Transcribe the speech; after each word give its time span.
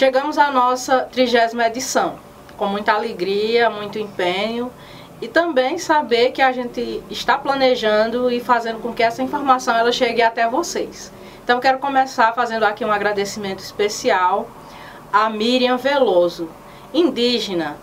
Chegamos 0.00 0.38
à 0.38 0.50
nossa 0.50 1.00
trigésima 1.00 1.66
edição, 1.66 2.18
com 2.56 2.64
muita 2.64 2.94
alegria, 2.94 3.68
muito 3.68 3.98
empenho 3.98 4.72
e 5.20 5.28
também 5.28 5.76
saber 5.76 6.30
que 6.30 6.40
a 6.40 6.50
gente 6.52 7.02
está 7.10 7.36
planejando 7.36 8.30
e 8.30 8.40
fazendo 8.40 8.80
com 8.80 8.94
que 8.94 9.02
essa 9.02 9.22
informação 9.22 9.76
ela 9.76 9.92
chegue 9.92 10.22
até 10.22 10.48
vocês. 10.48 11.12
Então 11.44 11.60
quero 11.60 11.78
começar 11.78 12.32
fazendo 12.32 12.62
aqui 12.62 12.82
um 12.82 12.90
agradecimento 12.90 13.58
especial 13.58 14.48
a 15.12 15.28
Miriam 15.28 15.76
Veloso, 15.76 16.48
indígena, 16.94 17.76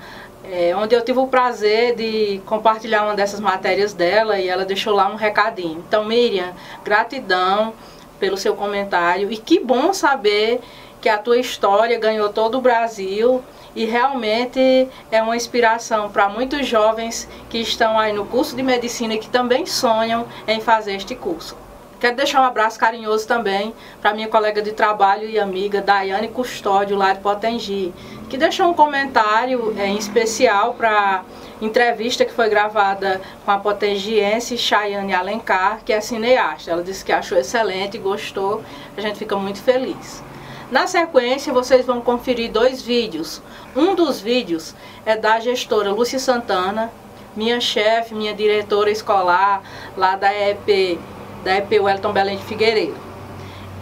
é, 0.44 0.76
onde 0.76 0.96
eu 0.96 1.06
tive 1.06 1.20
o 1.20 1.28
prazer 1.28 1.96
de 1.96 2.42
compartilhar 2.48 3.04
uma 3.04 3.14
dessas 3.14 3.40
matérias 3.40 3.94
dela 3.94 4.40
e 4.40 4.48
ela 4.48 4.66
deixou 4.66 4.96
lá 4.96 5.08
um 5.08 5.16
recadinho. 5.18 5.84
Então, 5.88 6.04
Miriam, 6.04 6.52
gratidão 6.84 7.76
pelo 8.20 8.38
seu 8.38 8.56
comentário 8.56 9.32
e 9.32 9.38
que 9.38 9.60
bom 9.60 9.94
saber 9.94 10.60
que 11.08 11.12
a 11.12 11.18
tua 11.18 11.38
história 11.38 11.98
ganhou 11.98 12.28
todo 12.34 12.58
o 12.58 12.62
Brasil 12.62 13.42
e 13.74 13.86
realmente 13.86 14.90
é 15.10 15.22
uma 15.22 15.38
inspiração 15.38 16.10
para 16.10 16.28
muitos 16.28 16.68
jovens 16.68 17.30
que 17.50 17.60
estão 17.60 17.98
aí 17.98 18.12
no 18.12 18.26
curso 18.26 18.54
de 18.58 18.62
medicina 18.62 19.14
e 19.14 19.18
que 19.18 19.30
também 19.30 19.66
sonham 19.66 20.26
em 20.46 20.60
fazer 20.60 20.96
este 20.96 21.16
curso. 21.16 21.56
Quero 21.98 22.18
deixar 22.18 22.42
um 22.42 22.44
abraço 22.44 22.78
carinhoso 22.78 23.26
também 23.26 23.74
para 24.02 24.14
minha 24.14 24.28
colega 24.28 24.62
de 24.62 24.74
trabalho 24.74 25.30
e 25.30 25.40
amiga 25.40 25.82
Daiane 25.82 26.28
Custódio, 26.28 26.98
lá 26.98 27.14
de 27.14 27.22
Potengi, 27.22 27.94
que 28.30 28.36
deixou 28.36 28.68
um 28.68 28.74
comentário 28.74 29.74
é, 29.80 29.88
em 29.88 29.98
especial 29.98 30.74
para 30.74 31.24
entrevista 31.62 32.26
que 32.26 32.34
foi 32.34 32.50
gravada 32.50 33.22
com 33.46 33.52
a 33.52 33.58
potengiense 33.58 34.58
Chayane 34.58 35.14
Alencar, 35.14 35.80
que 35.86 35.94
é 35.94 36.02
cineasta. 36.02 36.70
Ela 36.70 36.84
disse 36.84 37.06
que 37.06 37.14
achou 37.14 37.38
excelente, 37.38 37.98
gostou, 37.98 38.62
a 38.98 39.00
gente 39.00 39.18
fica 39.18 39.38
muito 39.38 39.64
feliz. 39.64 40.27
Na 40.70 40.86
sequência, 40.86 41.54
vocês 41.54 41.86
vão 41.86 42.02
conferir 42.02 42.52
dois 42.52 42.82
vídeos. 42.82 43.42
Um 43.76 43.96
dos 43.96 44.20
vídeos 44.20 44.76
é 45.06 45.16
da 45.16 45.40
gestora 45.40 45.92
Lúcia 45.92 46.20
Santana, 46.20 46.92
minha 47.36 47.62
chefe, 47.62 48.14
minha 48.14 48.34
diretora 48.34 48.90
escolar 48.92 49.62
lá 49.96 50.16
da 50.16 50.34
EP 50.34 51.00
da 51.44 51.58
EP 51.58 51.72
Wellington 51.82 52.12
Belém 52.12 52.38
de 52.38 52.44
Figueiredo. 52.44 52.98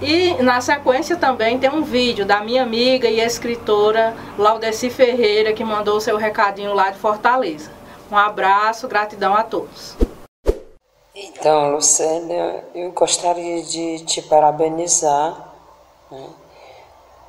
E 0.01 0.33
na 0.43 0.59
sequência 0.61 1.15
também 1.15 1.57
tem 1.57 1.69
um 1.69 1.81
vídeo 1.81 2.25
da 2.25 2.41
minha 2.41 2.61
amiga 2.61 3.07
e 3.07 3.19
escritora 3.19 4.15
Laudeci 4.37 4.89
Ferreira, 4.89 5.53
que 5.53 5.63
mandou 5.63 5.99
seu 6.01 6.17
recadinho 6.17 6.73
lá 6.73 6.91
de 6.91 6.99
Fortaleza. 6.99 7.71
Um 8.11 8.17
abraço, 8.17 8.87
gratidão 8.87 9.33
a 9.33 9.41
todos. 9.41 9.95
Então, 11.15 11.71
Lucélia, 11.71 12.65
eu 12.75 12.91
gostaria 12.91 13.63
de 13.63 14.03
te 14.05 14.21
parabenizar 14.21 15.53
né, 16.11 16.27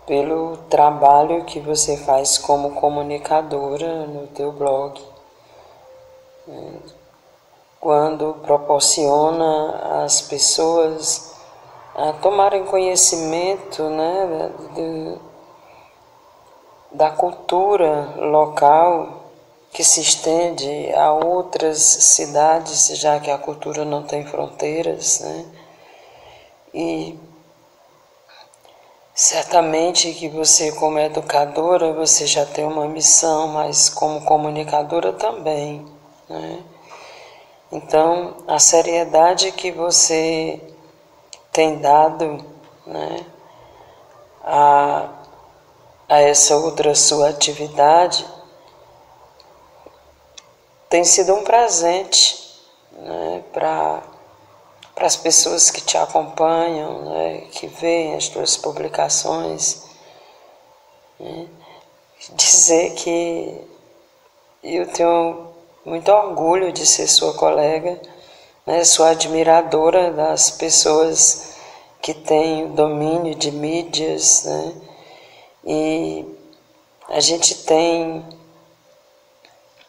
pelo 0.07 0.57
trabalho 0.69 1.45
que 1.45 1.59
você 1.59 1.97
faz 1.97 2.39
como 2.39 2.73
comunicadora 2.77 4.07
no 4.07 4.29
teu 4.29 4.53
blog. 4.53 5.01
Quando 7.81 8.35
proporciona 8.43 10.05
às 10.05 10.21
pessoas 10.21 11.35
a 11.95 12.13
tomarem 12.13 12.65
conhecimento 12.65 13.83
né, 13.85 14.53
de, 14.75 15.19
da 16.93 17.11
cultura 17.11 18.15
local 18.17 19.25
que 19.73 19.83
se 19.83 20.01
estende 20.01 20.93
a 20.95 21.13
outras 21.13 21.79
cidades, 21.79 22.87
já 22.98 23.19
que 23.19 23.31
a 23.31 23.39
cultura 23.39 23.85
não 23.85 24.05
tem 24.05 24.25
fronteiras, 24.25 25.20
né? 25.20 25.45
E 26.73 27.19
certamente 29.17 30.13
que 30.13 30.29
você 30.29 30.71
como 30.73 30.99
educadora, 30.99 31.95
você 31.95 32.27
já 32.27 32.45
tem 32.45 32.67
uma 32.67 32.87
missão, 32.87 33.49
mas 33.49 33.89
como 33.89 34.21
comunicadora 34.27 35.11
também, 35.15 35.83
né? 36.29 36.63
Então, 37.73 38.37
a 38.47 38.59
seriedade 38.59 39.51
que 39.53 39.73
você 39.73 40.61
tem 41.51 41.79
dado 41.79 42.45
né, 42.87 43.27
a, 44.45 45.09
a 46.09 46.21
essa 46.21 46.55
outra 46.57 46.95
sua 46.95 47.31
atividade 47.31 48.25
tem 50.91 51.03
sido 51.05 51.35
um 51.35 51.43
presente 51.43 52.61
né, 52.93 53.43
para 53.53 54.03
as 54.96 55.17
pessoas 55.17 55.70
que 55.70 55.80
te 55.83 55.98
acompanham, 55.98 57.05
né, 57.05 57.40
que 57.52 57.67
veem 57.67 58.14
as 58.14 58.29
tuas 58.29 58.57
publicações. 58.57 59.84
Né, 61.20 61.48
dizer 62.34 62.95
que 62.95 63.61
eu 64.62 64.86
tenho 64.86 65.48
muito 65.85 66.11
orgulho 66.11 66.73
de 66.73 66.85
ser 66.85 67.06
sua 67.06 67.35
colega, 67.35 68.01
né? 68.67 68.83
sua 68.85 69.11
admiradora 69.11 70.11
das 70.12 70.51
pessoas 70.51 71.56
que 72.02 72.12
têm 72.12 72.73
domínio 72.73 73.35
de 73.35 73.51
mídias, 73.52 74.45
né? 74.45 74.74
E 75.64 76.24
a 77.08 77.20
gente 77.20 77.64
tem 77.64 78.24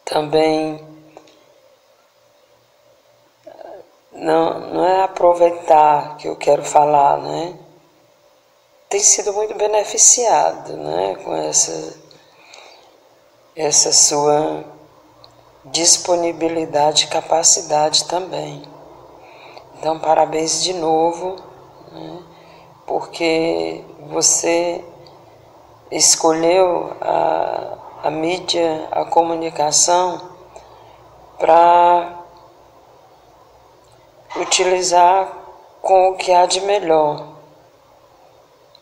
também 0.04 0.87
não, 4.18 4.60
não 4.72 4.86
é 4.86 5.02
aproveitar 5.02 6.16
que 6.16 6.28
eu 6.28 6.36
quero 6.36 6.64
falar, 6.64 7.18
né? 7.18 7.58
Tem 8.88 9.00
sido 9.00 9.32
muito 9.32 9.54
beneficiado, 9.54 10.76
né, 10.76 11.16
com 11.22 11.34
essa 11.34 12.08
essa 13.54 13.92
sua 13.92 14.64
disponibilidade 15.64 17.04
e 17.04 17.08
capacidade 17.08 18.04
também. 18.04 18.62
Então, 19.74 19.98
parabéns 19.98 20.62
de 20.62 20.72
novo, 20.72 21.36
né, 21.92 22.22
porque 22.86 23.84
você 24.08 24.84
escolheu 25.90 26.96
a, 27.00 27.78
a 28.04 28.10
mídia, 28.10 28.88
a 28.92 29.04
comunicação, 29.04 30.30
para 31.38 32.17
utilizar 34.36 35.32
com 35.80 36.10
o 36.10 36.16
que 36.16 36.32
há 36.32 36.46
de 36.46 36.60
melhor. 36.62 37.36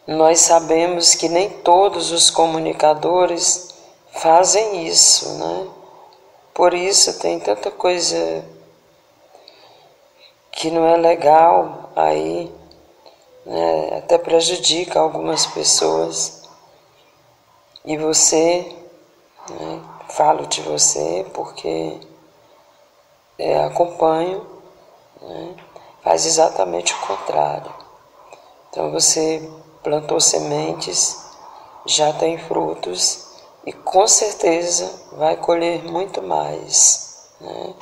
Nós 0.06 0.40
sabemos 0.40 1.14
que 1.14 1.28
nem 1.28 1.50
todos 1.50 2.12
os 2.12 2.30
comunicadores 2.30 3.74
fazem 4.12 4.86
isso, 4.86 5.38
né? 5.38 5.68
Por 6.54 6.72
isso 6.72 7.18
tem 7.18 7.38
tanta 7.38 7.70
coisa 7.70 8.44
que 10.52 10.70
não 10.70 10.86
é 10.86 10.96
legal 10.96 11.90
aí, 11.94 12.50
né? 13.44 13.98
até 13.98 14.16
prejudica 14.16 14.98
algumas 14.98 15.44
pessoas. 15.46 16.48
E 17.84 17.96
você, 17.98 18.74
né? 19.50 19.82
falo 20.08 20.46
de 20.46 20.62
você 20.62 21.26
porque 21.34 22.00
é, 23.38 23.64
acompanho, 23.64 24.55
né? 25.26 25.54
faz 26.02 26.24
exatamente 26.24 26.94
o 26.94 26.98
contrário. 27.00 27.72
Então 28.70 28.90
você 28.90 29.50
plantou 29.82 30.20
sementes, 30.20 31.26
já 31.84 32.12
tem 32.12 32.38
frutos 32.38 33.26
e 33.64 33.72
com 33.72 34.06
certeza 34.06 34.90
vai 35.12 35.36
colher 35.36 35.82
muito 35.84 36.22
mais. 36.22 37.28
Né? 37.40 37.74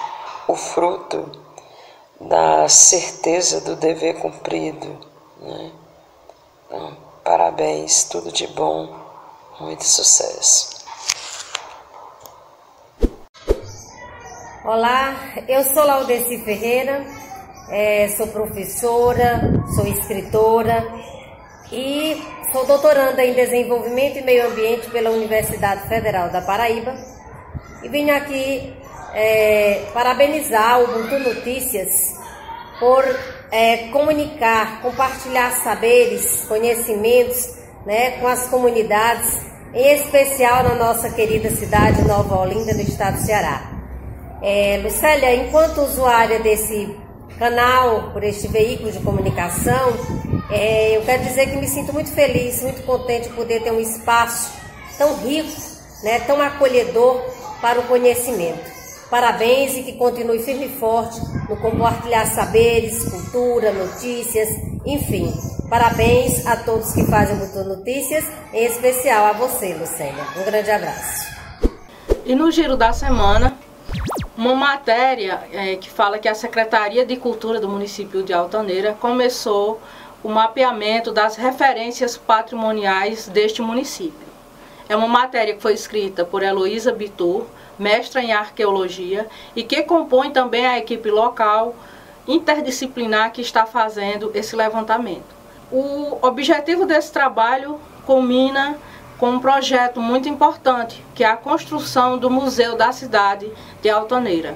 O 0.49 0.55
fruto 0.55 1.31
da 2.21 2.69
certeza 2.69 3.61
do 3.61 3.77
dever 3.77 4.21
cumprido. 4.21 4.99
Né? 5.41 5.73
Então, 6.67 6.97
parabéns, 7.23 8.05
tudo 8.05 8.33
de 8.33 8.47
bom, 8.47 8.95
muito 9.61 9.85
sucesso. 9.85 10.75
Olá, 14.65 15.15
eu 15.47 15.63
sou 15.63 15.85
Laudeci 15.85 16.43
Ferreira, 16.43 17.05
é, 17.69 18.09
sou 18.09 18.27
professora, 18.29 19.41
sou 19.75 19.87
escritora 19.87 20.87
e 21.73 22.23
Sou 22.55 22.65
doutoranda 22.65 23.25
em 23.25 23.35
Desenvolvimento 23.35 24.17
e 24.17 24.23
Meio 24.23 24.47
Ambiente 24.47 24.89
pela 24.89 25.11
Universidade 25.11 25.89
Federal 25.89 26.31
da 26.31 26.41
Paraíba 26.41 26.95
e 27.83 27.89
vim 27.89 28.11
aqui 28.11 28.73
é, 29.13 29.87
parabenizar 29.93 30.79
o 30.79 30.85
Ubuntu 30.85 31.19
Notícias 31.19 32.15
por 32.79 33.05
é, 33.51 33.89
comunicar, 33.89 34.81
compartilhar 34.83 35.51
saberes, 35.51 36.45
conhecimentos 36.47 37.57
né, 37.85 38.13
com 38.21 38.29
as 38.29 38.49
comunidades, 38.49 39.37
em 39.75 39.93
especial 39.93 40.63
na 40.63 40.77
nossa 40.77 41.11
querida 41.11 41.51
cidade 41.51 42.03
de 42.03 42.07
Nova 42.07 42.39
Olinda, 42.39 42.73
no 42.73 42.83
estado 42.83 43.17
do 43.17 43.23
Ceará. 43.23 43.69
É, 44.41 44.81
Lucélia, 44.81 45.35
enquanto 45.35 45.81
usuária 45.81 46.39
desse 46.39 46.97
canal, 47.39 48.11
por 48.13 48.23
este 48.25 48.49
veículo 48.49 48.93
de 48.93 48.99
comunicação, 49.01 49.93
É, 50.51 50.97
eu 50.97 51.03
quero 51.03 51.23
dizer 51.25 51.51
que 51.51 51.57
me 51.57 51.67
sinto 51.67 51.93
muito 51.93 52.11
feliz, 52.11 52.63
muito 52.63 52.83
contente 52.83 53.29
de 53.29 53.35
poder 53.35 53.63
ter 53.63 53.73
um 53.73 53.81
espaço 53.81 54.53
tão 54.99 55.17
rico, 55.17 55.51
né, 56.03 56.21
tão 56.21 56.41
acolhedor 56.41 57.19
para 57.63 57.81
o 57.81 57.85
conhecimento. 57.85 58.61
Parabéns 59.11 59.75
e 59.75 59.83
que 59.83 59.93
continue 59.93 60.43
firme 60.43 60.67
e 60.67 60.79
forte 60.79 61.19
no 61.49 61.57
compartilhar 61.57 62.27
saberes, 62.27 63.03
cultura, 63.05 63.73
notícias, 63.73 64.49
enfim. 64.85 65.33
Parabéns 65.71 66.47
a 66.47 66.57
todos 66.57 66.93
que 66.93 67.05
fazem 67.05 67.37
Mundo 67.37 67.65
Notícias, 67.65 68.25
em 68.53 68.67
especial 68.67 69.25
a 69.27 69.33
você, 69.33 69.73
Lucélia. 69.75 70.25
Um 70.37 70.45
grande 70.45 70.71
abraço. 70.71 71.27
E 72.25 72.35
no 72.35 72.51
giro 72.51 72.77
da 72.77 72.93
semana, 72.93 73.59
uma 74.37 74.55
matéria 74.55 75.43
é, 75.53 75.77
que 75.77 75.89
fala 75.89 76.19
que 76.19 76.29
a 76.29 76.35
Secretaria 76.35 77.07
de 77.07 77.17
Cultura 77.17 77.61
do 77.61 77.69
município 77.69 78.23
de 78.23 78.33
Altaneira 78.33 78.97
começou 79.01 79.81
o 80.23 80.29
mapeamento 80.29 81.13
das 81.13 81.37
referências 81.37 82.17
patrimoniais 82.17 83.29
deste 83.29 83.63
município. 83.63 84.27
É 84.89 84.97
uma 84.97 85.07
matéria 85.07 85.55
que 85.55 85.63
foi 85.63 85.73
escrita 85.73 86.25
por 86.25 86.43
Heloísa 86.43 86.93
Bitur, 86.93 87.45
mestra 87.79 88.23
em 88.23 88.33
arqueologia, 88.33 89.29
e 89.55 89.63
que 89.63 89.83
compõe 89.83 90.31
também 90.31 90.67
a 90.67 90.79
equipe 90.79 91.11
local 91.11 91.75
interdisciplinar 92.27 93.33
que 93.33 93.41
está 93.41 93.67
fazendo 93.67 94.31
esse 94.35 94.57
levantamento. 94.57 95.35
O 95.71 96.19
objetivo 96.23 96.87
desse 96.87 97.13
trabalho 97.13 97.81
culmina 98.07 98.77
com 99.25 99.31
um 99.31 99.41
projeto 99.41 100.03
muito 100.03 100.29
importante, 100.29 101.03
que 101.15 101.25
é 101.25 101.27
a 101.27 101.35
construção 101.35 102.19
do 102.19 102.29
Museu 102.29 102.77
da 102.77 102.93
Cidade 102.93 103.51
de 103.81 103.89
Altaneira. 103.89 104.55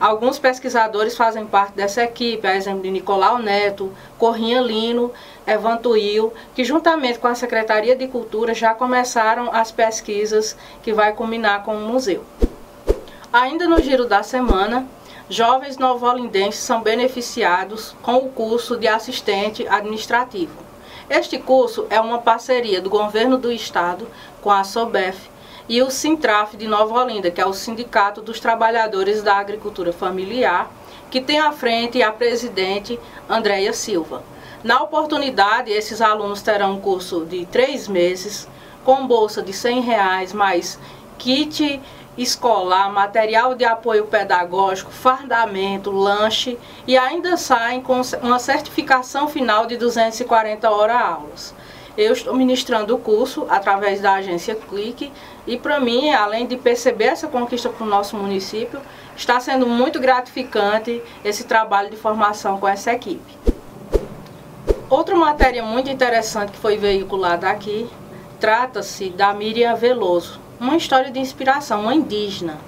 Alguns 0.00 0.40
pesquisadores 0.40 1.16
fazem 1.16 1.46
parte 1.46 1.74
dessa 1.74 2.02
equipe, 2.02 2.44
a 2.44 2.56
exemplo 2.56 2.82
de 2.82 2.90
Nicolau 2.90 3.38
Neto, 3.38 3.92
Corrinha 4.18 4.60
Lino, 4.60 5.12
Evantuil, 5.46 6.32
que 6.52 6.64
juntamente 6.64 7.20
com 7.20 7.28
a 7.28 7.34
Secretaria 7.36 7.94
de 7.94 8.08
Cultura 8.08 8.54
já 8.54 8.74
começaram 8.74 9.54
as 9.54 9.70
pesquisas 9.70 10.56
que 10.82 10.92
vai 10.92 11.12
culminar 11.12 11.62
com 11.62 11.76
o 11.76 11.86
museu. 11.86 12.24
Ainda 13.32 13.68
no 13.68 13.80
giro 13.80 14.04
da 14.04 14.24
semana, 14.24 14.84
jovens 15.30 15.78
novolindenses 15.78 16.58
são 16.58 16.82
beneficiados 16.82 17.94
com 18.02 18.16
o 18.16 18.30
curso 18.30 18.76
de 18.76 18.88
assistente 18.88 19.64
administrativo. 19.68 20.67
Este 21.10 21.38
curso 21.38 21.86
é 21.88 21.98
uma 21.98 22.18
parceria 22.18 22.82
do 22.82 22.90
governo 22.90 23.38
do 23.38 23.50
estado 23.50 24.06
com 24.42 24.50
a 24.50 24.62
SOBEF 24.62 25.30
e 25.66 25.80
o 25.80 25.90
Sintraf 25.90 26.54
de 26.54 26.68
Nova 26.68 27.02
Olinda, 27.02 27.30
que 27.30 27.40
é 27.40 27.46
o 27.46 27.54
Sindicato 27.54 28.20
dos 28.20 28.38
Trabalhadores 28.38 29.22
da 29.22 29.36
Agricultura 29.36 29.90
Familiar, 29.90 30.70
que 31.10 31.22
tem 31.22 31.38
à 31.38 31.50
frente 31.50 32.02
a 32.02 32.12
presidente 32.12 33.00
Andréia 33.26 33.72
Silva. 33.72 34.22
Na 34.62 34.82
oportunidade, 34.82 35.70
esses 35.70 36.02
alunos 36.02 36.42
terão 36.42 36.74
um 36.74 36.80
curso 36.80 37.24
de 37.24 37.46
três 37.46 37.88
meses, 37.88 38.46
com 38.84 39.06
bolsa 39.06 39.40
de 39.40 39.52
R$ 39.52 39.80
reais, 39.80 40.34
mais 40.34 40.78
kit 41.16 41.80
escolar, 42.18 42.92
material 42.92 43.54
de 43.54 43.64
apoio 43.64 44.06
pedagógico, 44.06 44.90
fardamento, 44.90 45.90
lanche 45.90 46.58
e 46.86 46.98
ainda 46.98 47.36
saem 47.36 47.80
com 47.80 48.00
uma 48.22 48.38
certificação 48.38 49.28
final 49.28 49.66
de 49.66 49.76
240 49.76 50.70
horas 50.70 51.00
aulas. 51.00 51.54
Eu 51.96 52.12
estou 52.12 52.34
ministrando 52.34 52.94
o 52.94 52.98
curso 52.98 53.46
através 53.48 54.00
da 54.00 54.14
agência 54.14 54.54
Clique 54.54 55.12
e 55.46 55.56
para 55.56 55.80
mim, 55.80 56.10
além 56.10 56.46
de 56.46 56.56
perceber 56.56 57.06
essa 57.06 57.26
conquista 57.26 57.68
para 57.68 57.84
o 57.84 57.88
nosso 57.88 58.16
município, 58.16 58.80
está 59.16 59.40
sendo 59.40 59.66
muito 59.66 59.98
gratificante 59.98 61.02
esse 61.24 61.44
trabalho 61.44 61.90
de 61.90 61.96
formação 61.96 62.58
com 62.58 62.68
essa 62.68 62.92
equipe. 62.92 63.36
Outra 64.88 65.16
matéria 65.16 65.62
muito 65.62 65.90
interessante 65.90 66.52
que 66.52 66.58
foi 66.58 66.76
veiculada 66.76 67.50
aqui 67.50 67.90
trata-se 68.38 69.10
da 69.10 69.34
Miriam 69.34 69.74
Veloso, 69.74 70.40
uma 70.60 70.76
história 70.76 71.10
de 71.10 71.20
inspiração, 71.20 71.82
uma 71.82 71.94
indígena. 71.94 72.58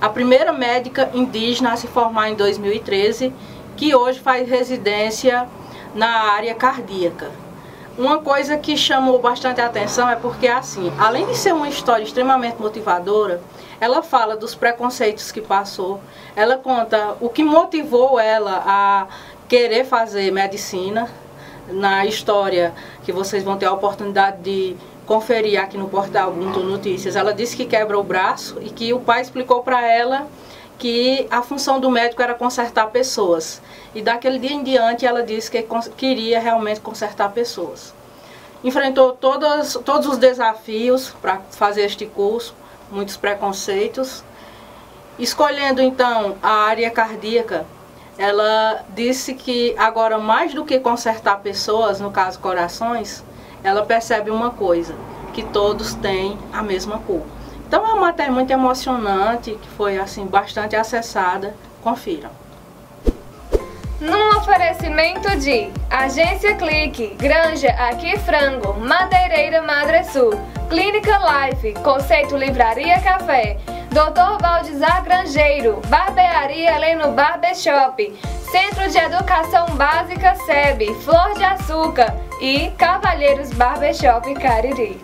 A 0.00 0.08
primeira 0.08 0.52
médica 0.52 1.10
indígena 1.14 1.72
a 1.72 1.76
se 1.76 1.86
formar 1.86 2.30
em 2.30 2.34
2013, 2.34 3.32
que 3.76 3.94
hoje 3.94 4.20
faz 4.20 4.48
residência 4.48 5.48
na 5.94 6.32
área 6.32 6.54
cardíaca. 6.54 7.30
Uma 7.96 8.18
coisa 8.18 8.56
que 8.56 8.76
chamou 8.76 9.18
bastante 9.18 9.60
atenção 9.60 10.08
é 10.08 10.16
porque, 10.16 10.48
assim, 10.48 10.90
além 10.98 11.26
de 11.26 11.36
ser 11.36 11.52
uma 11.52 11.68
história 11.68 12.02
extremamente 12.02 12.60
motivadora, 12.60 13.42
ela 13.78 14.02
fala 14.02 14.36
dos 14.36 14.54
preconceitos 14.54 15.30
que 15.30 15.40
passou, 15.40 16.00
ela 16.34 16.56
conta 16.56 17.16
o 17.20 17.28
que 17.28 17.44
motivou 17.44 18.18
ela 18.18 18.62
a 18.64 19.06
querer 19.48 19.84
fazer 19.84 20.30
medicina. 20.32 21.08
Na 21.68 22.04
história 22.04 22.74
que 23.04 23.12
vocês 23.12 23.44
vão 23.44 23.56
ter 23.56 23.66
a 23.66 23.72
oportunidade 23.72 24.38
de 24.42 24.76
conferir 25.12 25.60
aqui 25.60 25.76
no 25.76 25.90
portal 25.90 26.30
Ubuntu 26.30 26.60
Notícias, 26.60 27.16
ela 27.16 27.34
disse 27.34 27.54
que 27.54 27.66
quebra 27.66 27.98
o 27.98 28.02
braço 28.02 28.56
e 28.62 28.70
que 28.70 28.94
o 28.94 29.00
pai 29.00 29.20
explicou 29.20 29.62
para 29.62 29.86
ela 29.86 30.26
que 30.78 31.26
a 31.30 31.42
função 31.42 31.78
do 31.78 31.90
médico 31.90 32.22
era 32.22 32.32
consertar 32.32 32.86
pessoas. 32.86 33.60
E 33.94 34.00
daquele 34.00 34.38
dia 34.38 34.54
em 34.54 34.62
diante 34.62 35.04
ela 35.04 35.22
disse 35.22 35.50
que 35.50 35.66
queria 35.98 36.40
realmente 36.40 36.80
consertar 36.80 37.30
pessoas. 37.30 37.92
Enfrentou 38.64 39.12
todas, 39.12 39.78
todos 39.84 40.08
os 40.08 40.16
desafios 40.16 41.10
para 41.20 41.42
fazer 41.50 41.82
este 41.82 42.06
curso, 42.06 42.54
muitos 42.90 43.18
preconceitos. 43.18 44.24
Escolhendo 45.18 45.82
então 45.82 46.36
a 46.42 46.64
área 46.64 46.90
cardíaca, 46.90 47.66
ela 48.16 48.82
disse 48.88 49.34
que 49.34 49.74
agora 49.76 50.16
mais 50.16 50.54
do 50.54 50.64
que 50.64 50.80
consertar 50.80 51.40
pessoas, 51.40 52.00
no 52.00 52.10
caso 52.10 52.38
corações, 52.38 53.22
ela 53.64 53.84
percebe 53.84 54.30
uma 54.30 54.50
coisa, 54.50 54.94
que 55.32 55.42
todos 55.42 55.94
têm 55.94 56.38
a 56.52 56.62
mesma 56.62 56.98
cor. 56.98 57.22
Então 57.66 57.86
é 57.86 57.92
uma 57.92 58.00
matéria 58.02 58.32
muito 58.32 58.50
emocionante, 58.50 59.52
que 59.52 59.68
foi 59.70 59.98
assim 59.98 60.26
bastante 60.26 60.76
acessada. 60.76 61.54
Confiram. 61.82 62.30
Num 64.00 64.36
oferecimento 64.36 65.36
de 65.38 65.70
Agência 65.88 66.54
Clique, 66.56 67.14
Granja 67.14 67.70
Aqui 67.70 68.18
Frango, 68.18 68.74
Madeireira 68.74 69.62
Madre 69.62 70.04
Sul, 70.04 70.32
Clínica 70.68 71.18
Life, 71.18 71.72
Conceito 71.82 72.36
Livraria 72.36 73.00
Café, 73.00 73.58
Dr. 73.90 74.40
Valdizar 74.40 75.04
Grangeiro, 75.04 75.80
Barbearia 75.86 76.76
Leno 76.78 77.12
Barbershop, 77.12 78.12
Centro 78.52 78.86
de 78.86 78.98
Educação 78.98 79.64
Básica 79.76 80.34
SEB, 80.34 80.94
Flor 80.96 81.32
de 81.38 81.42
Açúcar 81.42 82.14
e 82.38 82.70
Cavalheiros 82.76 83.50
Barbershop 83.50 84.34
Cariri. 84.34 85.00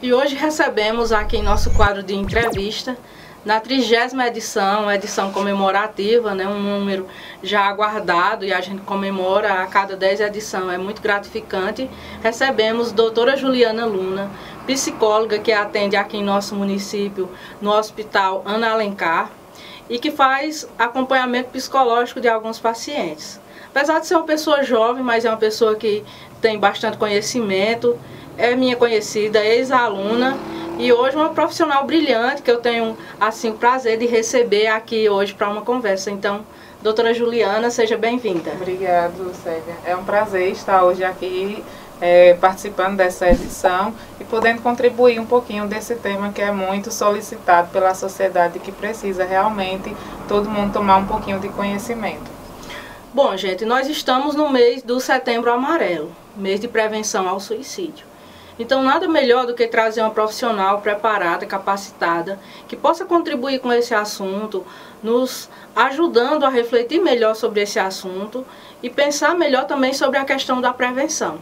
E 0.00 0.10
hoje 0.10 0.34
recebemos 0.36 1.12
aqui 1.12 1.36
em 1.36 1.42
nosso 1.42 1.70
quadro 1.74 2.02
de 2.02 2.14
entrevista, 2.14 2.96
na 3.44 3.60
trigésima 3.60 4.26
edição, 4.26 4.90
edição 4.90 5.30
comemorativa, 5.30 6.34
né, 6.34 6.48
um 6.48 6.58
número 6.58 7.06
já 7.42 7.66
aguardado 7.66 8.46
e 8.46 8.54
a 8.54 8.60
gente 8.62 8.80
comemora 8.80 9.62
a 9.62 9.66
cada 9.66 9.94
10 9.94 10.20
edições, 10.20 10.72
é 10.72 10.78
muito 10.78 11.02
gratificante. 11.02 11.90
Recebemos 12.22 12.90
doutora 12.90 13.36
Juliana 13.36 13.84
Luna, 13.84 14.30
psicóloga 14.66 15.38
que 15.38 15.52
atende 15.52 15.94
aqui 15.94 16.16
em 16.16 16.24
nosso 16.24 16.54
município, 16.54 17.28
no 17.60 17.70
Hospital 17.70 18.42
Ana 18.46 18.70
Alencar, 18.70 19.30
e 19.88 19.98
que 19.98 20.10
faz 20.10 20.68
acompanhamento 20.78 21.50
psicológico 21.50 22.20
de 22.20 22.28
alguns 22.28 22.58
pacientes. 22.58 23.40
Apesar 23.68 24.00
de 24.00 24.06
ser 24.06 24.14
uma 24.14 24.24
pessoa 24.24 24.62
jovem, 24.62 25.02
mas 25.02 25.24
é 25.24 25.28
uma 25.28 25.36
pessoa 25.36 25.74
que 25.74 26.02
tem 26.40 26.58
bastante 26.58 26.96
conhecimento, 26.96 27.98
é 28.38 28.54
minha 28.54 28.76
conhecida, 28.76 29.44
ex-aluna 29.44 30.36
e 30.78 30.92
hoje 30.92 31.16
uma 31.16 31.30
profissional 31.30 31.84
brilhante 31.84 32.42
que 32.42 32.50
eu 32.50 32.60
tenho 32.60 32.96
assim 33.20 33.50
o 33.50 33.54
prazer 33.54 33.98
de 33.98 34.06
receber 34.06 34.66
aqui 34.66 35.08
hoje 35.08 35.34
para 35.34 35.48
uma 35.48 35.62
conversa. 35.62 36.10
Então, 36.10 36.44
doutora 36.82 37.14
Juliana, 37.14 37.70
seja 37.70 37.96
bem-vinda. 37.96 38.52
Obrigada, 38.52 39.14
Lucélia. 39.18 39.76
É 39.84 39.96
um 39.96 40.04
prazer 40.04 40.50
estar 40.50 40.84
hoje 40.84 41.02
aqui 41.02 41.64
é, 42.00 42.34
participando 42.34 42.96
dessa 42.96 43.28
edição 43.28 43.94
e 44.20 44.24
podendo 44.24 44.62
contribuir 44.62 45.18
um 45.18 45.26
pouquinho 45.26 45.66
desse 45.66 45.94
tema 45.96 46.32
que 46.32 46.42
é 46.42 46.50
muito 46.50 46.90
solicitado 46.90 47.68
pela 47.70 47.94
sociedade 47.94 48.58
que 48.58 48.72
precisa 48.72 49.24
realmente 49.24 49.96
todo 50.28 50.50
mundo 50.50 50.72
tomar 50.72 50.96
um 50.98 51.06
pouquinho 51.06 51.40
de 51.40 51.48
conhecimento. 51.48 52.30
Bom, 53.14 53.36
gente, 53.36 53.64
nós 53.64 53.88
estamos 53.88 54.34
no 54.34 54.50
mês 54.50 54.82
do 54.82 55.00
Setembro 55.00 55.50
Amarelo, 55.50 56.12
mês 56.36 56.60
de 56.60 56.68
prevenção 56.68 57.26
ao 57.28 57.40
suicídio. 57.40 58.04
Então, 58.58 58.82
nada 58.82 59.06
melhor 59.06 59.46
do 59.46 59.54
que 59.54 59.66
trazer 59.66 60.00
uma 60.00 60.10
profissional 60.10 60.80
preparada, 60.80 61.44
capacitada, 61.44 62.38
que 62.66 62.76
possa 62.76 63.04
contribuir 63.04 63.58
com 63.58 63.70
esse 63.70 63.94
assunto, 63.94 64.66
nos 65.02 65.48
ajudando 65.74 66.44
a 66.44 66.48
refletir 66.48 67.00
melhor 67.00 67.34
sobre 67.34 67.62
esse 67.62 67.78
assunto 67.78 68.46
e 68.82 68.88
pensar 68.88 69.34
melhor 69.34 69.66
também 69.66 69.92
sobre 69.92 70.18
a 70.18 70.24
questão 70.24 70.60
da 70.60 70.72
prevenção. 70.72 71.38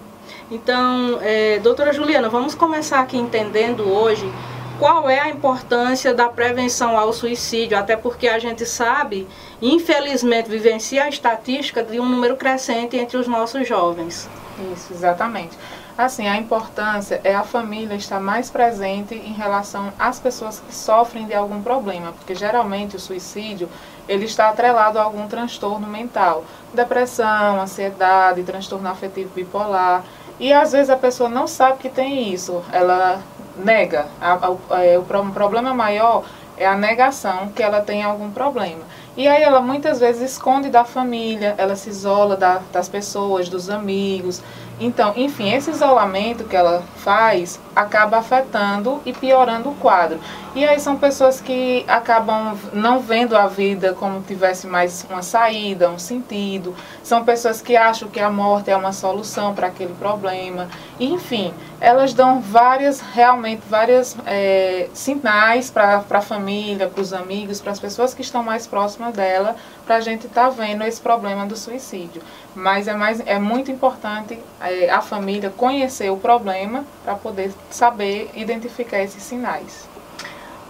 Então, 0.50 1.18
é, 1.22 1.58
doutora 1.58 1.92
Juliana, 1.92 2.28
vamos 2.28 2.54
começar 2.54 3.00
aqui 3.00 3.16
entendendo 3.16 3.88
hoje 3.88 4.30
qual 4.78 5.08
é 5.08 5.20
a 5.20 5.28
importância 5.30 6.12
da 6.12 6.28
prevenção 6.28 6.98
ao 6.98 7.12
suicídio, 7.12 7.78
até 7.78 7.96
porque 7.96 8.28
a 8.28 8.38
gente 8.38 8.66
sabe, 8.66 9.26
infelizmente, 9.62 10.50
vivencia 10.50 11.04
a 11.04 11.08
estatística 11.08 11.82
de 11.82 11.98
um 11.98 12.08
número 12.08 12.36
crescente 12.36 12.96
entre 12.96 13.16
os 13.16 13.26
nossos 13.26 13.66
jovens. 13.66 14.28
Isso, 14.72 14.92
exatamente. 14.92 15.56
Assim, 15.96 16.26
a 16.26 16.36
importância 16.36 17.20
é 17.22 17.34
a 17.34 17.44
família 17.44 17.94
estar 17.94 18.18
mais 18.18 18.50
presente 18.50 19.14
em 19.14 19.32
relação 19.32 19.92
às 19.96 20.18
pessoas 20.18 20.58
que 20.58 20.74
sofrem 20.74 21.24
de 21.24 21.34
algum 21.34 21.62
problema, 21.62 22.12
porque 22.12 22.34
geralmente 22.34 22.96
o 22.96 23.00
suicídio 23.00 23.68
ele 24.08 24.24
está 24.24 24.48
atrelado 24.48 24.98
a 24.98 25.02
algum 25.02 25.28
transtorno 25.28 25.86
mental, 25.86 26.44
depressão, 26.74 27.60
ansiedade, 27.60 28.42
transtorno 28.42 28.88
afetivo 28.88 29.30
bipolar, 29.34 30.04
e 30.38 30.52
às 30.52 30.72
vezes 30.72 30.90
a 30.90 30.96
pessoa 30.96 31.28
não 31.28 31.46
sabe 31.46 31.78
que 31.78 31.88
tem 31.88 32.32
isso, 32.32 32.62
ela 32.72 33.20
nega. 33.56 34.06
A, 34.20 34.38
é, 34.82 34.98
o 34.98 35.04
problema 35.32 35.72
maior 35.72 36.24
é 36.56 36.66
a 36.66 36.76
negação 36.76 37.48
que 37.48 37.62
ela 37.62 37.80
tem 37.80 38.02
algum 38.02 38.30
problema. 38.30 38.82
E 39.16 39.28
aí 39.28 39.42
ela 39.42 39.60
muitas 39.60 40.00
vezes 40.00 40.32
esconde 40.32 40.70
da 40.70 40.84
família, 40.84 41.54
ela 41.56 41.76
se 41.76 41.88
isola 41.88 42.36
da, 42.36 42.60
das 42.72 42.88
pessoas, 42.88 43.48
dos 43.48 43.70
amigos, 43.70 44.42
então, 44.80 45.12
enfim, 45.16 45.52
esse 45.52 45.70
isolamento 45.70 46.44
que 46.44 46.56
ela 46.56 46.82
faz 46.96 47.60
acaba 47.76 48.18
afetando 48.18 49.00
e 49.06 49.12
piorando 49.12 49.70
o 49.70 49.74
quadro. 49.76 50.18
E 50.54 50.64
aí 50.64 50.78
são 50.78 50.96
pessoas 50.96 51.40
que 51.40 51.84
acabam 51.88 52.56
não 52.72 53.00
vendo 53.00 53.36
a 53.36 53.48
vida 53.48 53.92
como 53.92 54.22
tivesse 54.22 54.68
mais 54.68 55.04
uma 55.10 55.20
saída, 55.20 55.90
um 55.90 55.98
sentido. 55.98 56.76
São 57.02 57.24
pessoas 57.24 57.60
que 57.60 57.76
acham 57.76 58.08
que 58.08 58.20
a 58.20 58.30
morte 58.30 58.70
é 58.70 58.76
uma 58.76 58.92
solução 58.92 59.52
para 59.52 59.66
aquele 59.66 59.94
problema. 59.94 60.68
Enfim, 61.00 61.52
elas 61.80 62.14
dão 62.14 62.40
várias, 62.40 63.00
realmente, 63.00 63.62
várias 63.68 64.16
é, 64.26 64.88
sinais 64.94 65.72
para 65.72 66.04
a 66.08 66.20
família, 66.20 66.88
para 66.88 67.02
os 67.02 67.12
amigos, 67.12 67.60
para 67.60 67.72
as 67.72 67.80
pessoas 67.80 68.14
que 68.14 68.22
estão 68.22 68.44
mais 68.44 68.64
próximas 68.64 69.12
dela, 69.12 69.56
para 69.84 69.96
a 69.96 70.00
gente 70.00 70.28
estar 70.28 70.44
tá 70.44 70.50
vendo 70.50 70.84
esse 70.84 71.00
problema 71.00 71.44
do 71.46 71.56
suicídio. 71.56 72.22
Mas 72.54 72.86
é, 72.86 72.94
mais, 72.94 73.20
é 73.26 73.40
muito 73.40 73.72
importante 73.72 74.38
é, 74.60 74.88
a 74.88 75.00
família 75.00 75.50
conhecer 75.50 76.12
o 76.12 76.16
problema 76.16 76.84
para 77.02 77.16
poder 77.16 77.52
saber 77.70 78.30
identificar 78.36 79.02
esses 79.02 79.24
sinais. 79.24 79.92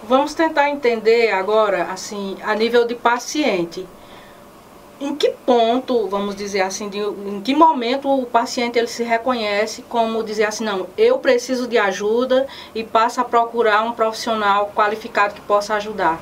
Vamos 0.07 0.35
tentar 0.35 0.69
entender 0.69 1.31
agora, 1.31 1.85
assim, 1.85 2.37
a 2.43 2.53
nível 2.53 2.85
de 2.85 2.93
paciente. 2.93 3.87
Em 5.01 5.15
que 5.15 5.29
ponto, 5.29 6.07
vamos 6.07 6.35
dizer 6.35 6.61
assim, 6.61 6.89
de, 6.89 6.99
em 6.99 7.41
que 7.41 7.55
momento 7.55 8.07
o 8.07 8.25
paciente 8.27 8.77
ele 8.77 8.87
se 8.87 9.03
reconhece 9.03 9.81
como 9.89 10.23
dizer 10.23 10.43
assim, 10.43 10.63
não, 10.63 10.85
eu 10.95 11.17
preciso 11.17 11.67
de 11.67 11.79
ajuda 11.79 12.45
e 12.75 12.83
passa 12.83 13.21
a 13.21 13.25
procurar 13.25 13.81
um 13.81 13.93
profissional 13.93 14.71
qualificado 14.75 15.33
que 15.33 15.41
possa 15.41 15.73
ajudar? 15.73 16.19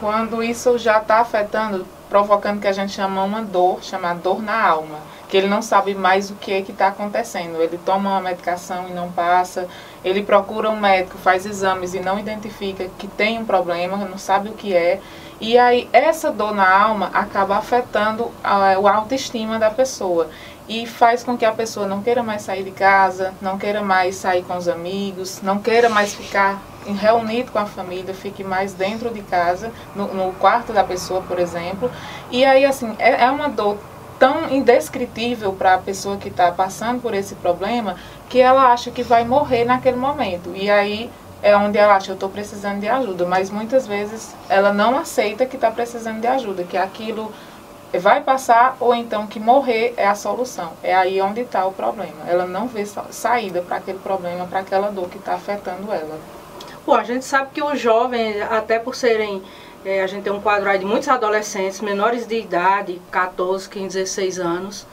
Quando 0.00 0.42
isso 0.42 0.78
já 0.78 0.98
está 0.98 1.18
afetando, 1.18 1.86
provocando 2.08 2.60
que 2.60 2.66
a 2.66 2.72
gente 2.72 2.92
chama 2.92 3.22
uma 3.22 3.42
dor, 3.42 3.84
chamada 3.84 4.20
dor 4.20 4.42
na 4.42 4.58
alma 4.58 5.17
que 5.28 5.36
ele 5.36 5.46
não 5.46 5.60
sabe 5.60 5.94
mais 5.94 6.30
o 6.30 6.34
que 6.34 6.52
é 6.52 6.62
que 6.62 6.72
está 6.72 6.88
acontecendo. 6.88 7.60
Ele 7.60 7.78
toma 7.84 8.10
uma 8.10 8.20
medicação 8.20 8.88
e 8.88 8.92
não 8.92 9.12
passa, 9.12 9.68
ele 10.04 10.22
procura 10.22 10.70
um 10.70 10.78
médico, 10.78 11.18
faz 11.18 11.44
exames 11.44 11.94
e 11.94 12.00
não 12.00 12.18
identifica 12.18 12.88
que 12.98 13.06
tem 13.06 13.38
um 13.38 13.44
problema, 13.44 13.96
não 13.96 14.18
sabe 14.18 14.48
o 14.48 14.52
que 14.52 14.74
é. 14.74 15.00
E 15.40 15.56
aí 15.56 15.88
essa 15.92 16.32
dor 16.32 16.54
na 16.54 16.68
alma 16.68 17.10
acaba 17.12 17.56
afetando 17.56 18.30
a, 18.42 18.72
a 18.72 18.94
autoestima 18.94 19.58
da 19.58 19.70
pessoa 19.70 20.28
e 20.68 20.86
faz 20.86 21.22
com 21.22 21.36
que 21.36 21.44
a 21.44 21.52
pessoa 21.52 21.86
não 21.86 22.02
queira 22.02 22.22
mais 22.22 22.42
sair 22.42 22.62
de 22.62 22.70
casa, 22.70 23.32
não 23.40 23.56
queira 23.56 23.82
mais 23.82 24.16
sair 24.16 24.42
com 24.42 24.56
os 24.56 24.68
amigos, 24.68 25.40
não 25.42 25.58
queira 25.58 25.88
mais 25.88 26.14
ficar 26.14 26.60
reunido 26.86 27.52
com 27.52 27.58
a 27.58 27.66
família, 27.66 28.14
fique 28.14 28.44
mais 28.44 28.72
dentro 28.72 29.10
de 29.10 29.22
casa, 29.22 29.72
no, 29.94 30.12
no 30.14 30.32
quarto 30.34 30.72
da 30.72 30.84
pessoa, 30.84 31.22
por 31.22 31.38
exemplo. 31.38 31.90
E 32.30 32.44
aí, 32.44 32.64
assim, 32.64 32.94
é, 32.98 33.24
é 33.24 33.30
uma 33.30 33.48
dor 33.48 33.78
tão 34.18 34.50
indescritível 34.50 35.52
para 35.52 35.74
a 35.74 35.78
pessoa 35.78 36.16
que 36.16 36.28
está 36.28 36.50
passando 36.50 37.00
por 37.00 37.14
esse 37.14 37.34
problema 37.36 37.96
que 38.28 38.40
ela 38.40 38.72
acha 38.72 38.90
que 38.90 39.02
vai 39.02 39.24
morrer 39.24 39.64
naquele 39.64 39.96
momento. 39.96 40.52
E 40.54 40.70
aí 40.70 41.10
é 41.42 41.56
onde 41.56 41.78
ela 41.78 41.94
acha, 41.94 42.10
eu 42.10 42.14
estou 42.14 42.28
precisando 42.28 42.80
de 42.80 42.88
ajuda. 42.88 43.24
Mas 43.26 43.50
muitas 43.50 43.86
vezes 43.86 44.34
ela 44.48 44.72
não 44.72 44.98
aceita 44.98 45.46
que 45.46 45.56
está 45.56 45.70
precisando 45.70 46.20
de 46.20 46.26
ajuda, 46.26 46.64
que 46.64 46.76
aquilo 46.76 47.32
vai 47.92 48.20
passar 48.20 48.76
ou 48.80 48.94
então 48.94 49.26
que 49.26 49.40
morrer 49.40 49.94
é 49.96 50.06
a 50.06 50.14
solução. 50.14 50.72
É 50.82 50.94
aí 50.94 51.20
onde 51.22 51.40
está 51.42 51.64
o 51.64 51.72
problema. 51.72 52.26
Ela 52.26 52.44
não 52.44 52.66
vê 52.66 52.84
saída 53.10 53.62
para 53.62 53.76
aquele 53.76 53.98
problema, 53.98 54.46
para 54.46 54.60
aquela 54.60 54.90
dor 54.90 55.08
que 55.08 55.18
está 55.18 55.34
afetando 55.34 55.90
ela. 55.92 56.18
Bom, 56.84 56.94
a 56.94 57.04
gente 57.04 57.24
sabe 57.24 57.50
que 57.52 57.62
os 57.62 57.78
jovens, 57.78 58.40
até 58.50 58.78
por 58.78 58.94
serem 58.94 59.42
é, 59.84 60.02
a 60.02 60.06
gente 60.06 60.24
tem 60.24 60.32
um 60.32 60.40
quadro 60.40 60.68
aí 60.68 60.78
de 60.78 60.84
muitos 60.84 61.08
adolescentes 61.08 61.80
menores 61.80 62.26
de 62.26 62.38
idade, 62.38 63.00
14, 63.10 63.68
15, 63.68 63.98
16 63.98 64.38
anos. 64.38 64.86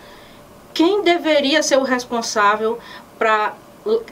Quem 0.73 1.01
deveria 1.01 1.63
ser 1.63 1.77
o 1.77 1.83
responsável 1.83 2.77
para 3.17 3.53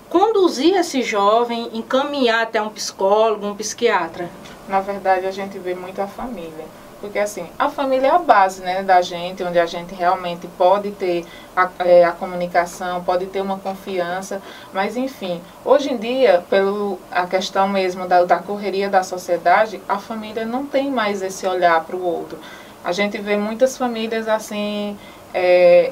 conduzir 0.10 0.76
esse 0.76 1.02
jovem, 1.02 1.70
encaminhar 1.74 2.44
até 2.44 2.62
um 2.62 2.70
psicólogo, 2.70 3.46
um 3.46 3.56
psiquiatra? 3.56 4.30
Na 4.68 4.80
verdade, 4.80 5.26
a 5.26 5.32
gente 5.32 5.58
vê 5.58 5.74
muito 5.74 6.02
a 6.02 6.08
família 6.08 6.83
porque 7.04 7.20
assim, 7.20 7.46
a 7.60 7.68
família 7.68 8.08
é 8.08 8.12
a 8.12 8.18
base 8.18 8.62
né, 8.62 8.82
da 8.82 9.02
gente, 9.02 9.44
onde 9.44 9.60
a 9.60 9.66
gente 9.66 9.94
realmente 9.94 10.48
pode 10.58 10.90
ter 10.92 11.26
a, 11.54 11.70
é, 11.80 12.06
a 12.06 12.14
comunicação, 12.14 13.04
pode 13.04 13.26
ter 13.26 13.42
uma 13.42 13.60
confiança, 13.60 14.42
mas 14.72 14.96
enfim, 14.96 15.42
hoje 15.66 15.92
em 15.92 15.98
dia, 15.98 16.46
pelo 16.50 16.98
a 17.12 17.28
questão 17.28 17.68
mesmo 17.68 18.08
da, 18.08 18.24
da 18.24 18.38
correria 18.38 18.90
da 18.90 19.04
sociedade, 19.04 19.82
a 19.86 19.98
família 19.98 20.46
não 20.46 20.66
tem 20.66 20.90
mais 20.90 21.22
esse 21.22 21.46
olhar 21.46 21.84
para 21.84 21.98
o 21.98 22.02
outro. 22.02 22.40
A 22.86 22.94
gente 22.94 23.18
vê 23.18 23.36
muitas 23.36 23.78
famílias 23.78 24.30
assim, 24.30 24.98
é, 25.34 25.92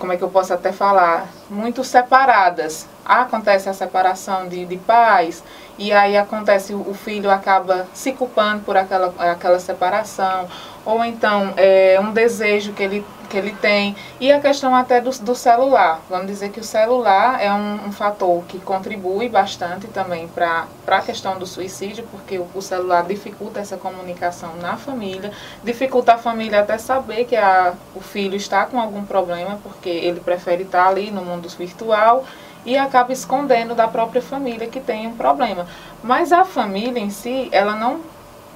como 0.00 0.12
é 0.12 0.16
que 0.16 0.24
eu 0.24 0.28
posso 0.28 0.52
até 0.52 0.72
falar, 0.72 1.28
muito 1.48 1.84
separadas. 1.84 2.88
Acontece 3.04 3.68
a 3.68 3.72
separação 3.72 4.48
de, 4.48 4.64
de 4.64 4.76
pais, 4.76 5.44
e 5.78 5.92
aí 5.92 6.16
acontece, 6.16 6.72
o 6.74 6.94
filho 6.94 7.30
acaba 7.30 7.86
se 7.92 8.12
culpando 8.12 8.62
por 8.62 8.76
aquela, 8.76 9.12
aquela 9.18 9.58
separação, 9.58 10.48
ou 10.86 11.04
então 11.04 11.52
é, 11.56 11.98
um 12.00 12.12
desejo 12.12 12.72
que 12.72 12.82
ele, 12.82 13.04
que 13.28 13.36
ele 13.36 13.52
tem, 13.52 13.94
e 14.18 14.32
a 14.32 14.40
questão 14.40 14.74
até 14.74 15.00
do, 15.00 15.10
do 15.10 15.34
celular. 15.34 16.00
Vamos 16.08 16.28
dizer 16.28 16.48
que 16.48 16.60
o 16.60 16.64
celular 16.64 17.42
é 17.42 17.52
um, 17.52 17.88
um 17.88 17.92
fator 17.92 18.42
que 18.44 18.58
contribui 18.58 19.28
bastante 19.28 19.86
também 19.88 20.28
para 20.28 20.66
a 20.86 21.00
questão 21.02 21.38
do 21.38 21.44
suicídio, 21.44 22.06
porque 22.10 22.38
o, 22.38 22.46
o, 22.54 22.62
celular 22.62 23.04
dificulta 23.04 23.60
essa 23.60 23.76
comunicação 23.76 24.56
na 24.56 24.76
família, 24.78 25.30
dificulta 25.62 26.14
a 26.14 26.18
família 26.18 26.60
até 26.60 26.78
saber 26.78 27.24
que 27.26 27.36
a, 27.36 27.74
o 27.94 28.00
filho 28.00 28.36
está 28.36 28.64
com 28.64 28.80
algum 28.80 29.04
problema, 29.04 29.58
porque 29.62 29.90
ele 29.90 30.20
prefere 30.20 30.62
estar 30.62 30.86
ali 30.86 31.10
no 31.10 31.22
mundo 31.22 31.48
virtual 31.50 32.24
e 32.66 32.76
acaba 32.76 33.12
escondendo 33.12 33.74
da 33.74 33.86
própria 33.86 34.20
família 34.20 34.66
que 34.66 34.80
tem 34.80 35.06
um 35.06 35.16
problema. 35.16 35.66
Mas 36.02 36.32
a 36.32 36.44
família 36.44 37.00
em 37.00 37.08
si, 37.08 37.48
ela 37.52 37.76
não, 37.76 38.00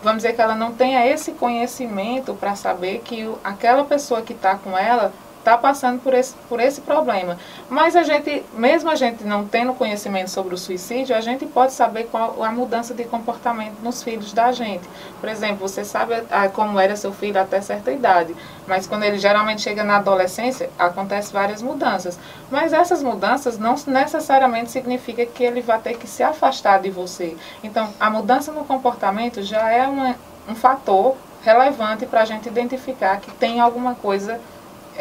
vamos 0.03 0.19
dizer 0.19 0.35
que 0.35 0.43
ela 0.43 0.57
não 0.57 0.73
tenha 0.73 1.07
esse 1.07 1.33
conhecimento 1.33 2.35
para 2.35 2.57
saber 2.57 3.01
que 3.05 3.33
aquela 3.43 3.85
pessoa 3.85 4.21
que 4.21 4.33
está 4.33 4.57
com 4.57 4.77
ela 4.77 5.13
está 5.41 5.57
passando 5.59 6.01
por 6.01 6.15
esse, 6.15 6.35
por 6.49 6.61
esse 6.61 6.81
problema. 6.83 7.37
Mas 7.69 7.97
a 7.97 8.03
gente, 8.03 8.45
mesmo 8.55 8.91
a 8.91 8.95
gente 8.95 9.25
não 9.25 9.47
tendo 9.47 9.75
conhecimento 9.75 10.31
sobre 10.31 10.55
o 10.55 10.59
suicídio, 10.59 11.17
a 11.17 11.21
gente 11.21 11.45
pode 11.47 11.73
saber 11.73 12.05
qual 12.05 12.43
a 12.45 12.53
mudança 12.53 12.95
de 12.95 13.05
comportamento 13.05 13.81
nos 13.83 14.03
filhos 14.03 14.33
da 14.33 14.53
gente. 14.53 14.89
Por 15.19 15.29
exemplo, 15.29 15.67
você 15.67 15.85
sabe 15.85 16.23
ah, 16.31 16.49
como 16.49 16.79
era 16.79 16.95
seu 16.95 17.13
filho 17.13 17.41
até 17.41 17.61
certa 17.61 17.91
idade, 17.91 18.37
mas 18.67 18.87
quando 18.87 19.03
ele 19.03 19.19
geralmente 19.19 19.63
chega 19.63 19.83
na 19.83 19.97
adolescência, 19.97 20.71
acontecem 20.79 21.33
várias 21.33 21.63
mudanças. 21.63 22.19
Mas 22.51 22.73
essas 22.73 23.03
mudanças 23.03 23.59
não 23.59 23.75
necessariamente 23.87 24.71
significa 24.71 25.25
que 25.27 25.43
ele 25.43 25.63
vai 25.63 25.79
ter 25.81 25.97
que 25.97 26.07
se 26.07 26.23
afastar 26.23 26.81
de 26.81 26.91
você. 26.91 27.37
Então, 27.65 27.89
a 27.99 28.11
mudança 28.11 28.53
no 28.53 28.65
comportamento 28.65 29.43
já 29.43 29.71
é 29.71 29.87
uma, 29.87 30.15
um 30.49 30.55
fator 30.55 31.17
relevante 31.43 32.05
para 32.05 32.21
a 32.21 32.25
gente 32.25 32.49
identificar 32.49 33.19
que 33.19 33.31
tem 33.33 33.61
alguma 33.61 33.95
coisa 33.95 34.39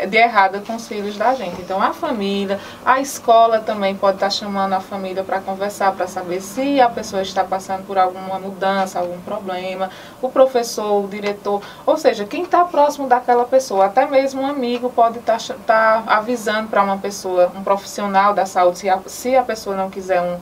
de 0.08 0.18
errada 0.18 0.62
com 0.66 0.76
os 0.76 0.88
filhos 0.88 1.18
da 1.18 1.34
gente. 1.34 1.62
Então, 1.62 1.82
a 1.82 1.94
família, 1.94 2.60
a 2.86 3.00
escola 3.00 3.60
também 3.60 3.96
pode 3.96 4.18
estar 4.18 4.30
chamando 4.30 4.74
a 4.74 4.80
família 4.80 5.24
para 5.24 5.40
conversar, 5.40 5.94
para 5.94 6.08
saber 6.08 6.42
se 6.42 6.80
a 6.80 6.90
pessoa 6.90 7.22
está 7.22 7.44
passando 7.44 7.86
por 7.86 7.98
alguma 7.98 8.40
mudança, 8.40 9.00
algum 9.00 9.20
problema, 9.22 9.90
o 10.22 10.30
professor, 10.30 11.04
o 11.04 11.08
diretor, 11.08 11.62
ou 11.86 11.98
seja, 11.98 12.26
quem 12.26 12.44
está 12.44 12.64
próximo 12.66 13.08
daquela 13.08 13.46
pessoa, 13.46 13.86
até 13.86 14.06
mesmo 14.06 14.42
um 14.42 14.48
amigo 14.48 14.90
pode 14.90 15.20
estar, 15.20 15.38
estar 15.38 16.04
avisando 16.08 16.70
para 16.70 16.84
uma 16.84 16.98
pessoa, 16.98 17.52
um 17.56 17.64
profissional 17.64 18.34
da 18.34 18.46
saúde, 18.46 18.80
se 18.80 18.90
a, 18.90 19.00
se 19.06 19.36
a 19.36 19.44
pessoa 19.44 19.76
não 19.76 19.90
quiser 19.90 20.22
um, 20.22 20.38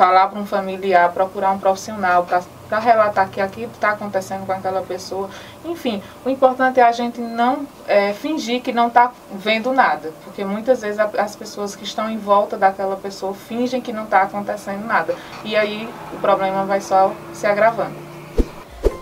falar 0.00 0.28
para 0.28 0.38
um 0.38 0.46
familiar, 0.46 1.12
procurar 1.12 1.50
um 1.50 1.58
profissional 1.58 2.24
para 2.24 2.78
relatar 2.78 3.28
que 3.28 3.38
aquilo 3.38 3.70
está 3.70 3.90
acontecendo 3.90 4.46
com 4.46 4.52
aquela 4.52 4.80
pessoa. 4.80 5.28
Enfim, 5.62 6.02
o 6.24 6.30
importante 6.30 6.80
é 6.80 6.82
a 6.82 6.90
gente 6.90 7.20
não 7.20 7.66
é, 7.86 8.14
fingir 8.14 8.62
que 8.62 8.72
não 8.72 8.88
está 8.88 9.12
vendo 9.30 9.74
nada, 9.74 10.10
porque 10.24 10.42
muitas 10.42 10.80
vezes 10.80 10.98
as 10.98 11.36
pessoas 11.36 11.76
que 11.76 11.84
estão 11.84 12.08
em 12.08 12.16
volta 12.16 12.56
daquela 12.56 12.96
pessoa 12.96 13.34
fingem 13.34 13.78
que 13.82 13.92
não 13.92 14.04
está 14.04 14.22
acontecendo 14.22 14.86
nada. 14.86 15.14
E 15.44 15.54
aí 15.54 15.86
o 16.14 16.16
problema 16.16 16.64
vai 16.64 16.80
só 16.80 17.12
se 17.34 17.46
agravando. 17.46 17.94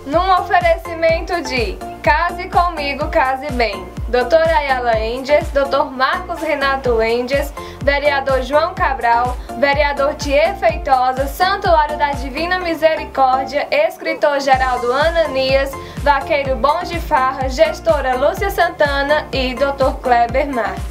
Num 0.05 0.33
oferecimento 0.41 1.41
de 1.43 1.79
Case 2.03 2.49
Comigo, 2.49 3.07
Case 3.07 3.53
Bem, 3.53 3.87
Doutora 4.09 4.57
Ayala 4.57 4.99
Endes, 4.99 5.51
Doutor 5.51 5.93
Marcos 5.93 6.41
Renato 6.41 7.03
Endes, 7.03 7.53
Vereador 7.85 8.41
João 8.43 8.75
Cabral, 8.75 9.37
Vereador 9.59 10.15
Thier 10.15 10.57
Feitosa, 10.57 11.27
Santuário 11.27 11.99
da 11.99 12.13
Divina 12.13 12.59
Misericórdia, 12.59 13.69
Escritor 13.71 14.41
Geraldo 14.41 14.91
Ananias, 14.91 15.71
Vaqueiro 15.99 16.57
Bom 16.57 16.83
de 16.85 16.99
Farra, 16.99 17.51
Gestora 17.51 18.17
Lúcia 18.17 18.49
Santana 18.49 19.29
e 19.31 19.55
Doutor 19.55 19.99
Kleber 20.01 20.49
Marques. 20.49 20.83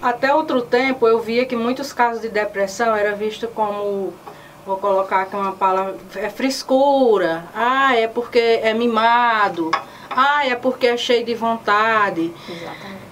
Até 0.00 0.32
outro 0.32 0.62
tempo 0.62 1.08
eu 1.08 1.18
via 1.18 1.44
que 1.46 1.56
muitos 1.56 1.92
casos 1.92 2.22
de 2.22 2.28
depressão 2.28 2.94
era 2.94 3.16
visto 3.16 3.48
como 3.48 4.14
vou 4.64 4.76
colocar 4.76 5.22
aqui 5.22 5.34
uma 5.34 5.50
palavra, 5.50 5.96
é 6.14 6.30
frescura, 6.30 7.42
ah, 7.52 7.96
é 7.96 8.06
porque 8.06 8.60
é 8.62 8.72
mimado, 8.72 9.72
ah, 10.16 10.46
é 10.46 10.54
porque 10.54 10.86
é 10.86 10.96
cheio 10.96 11.24
de 11.24 11.34
vontade. 11.34 12.32
Exatamente. 12.48 13.02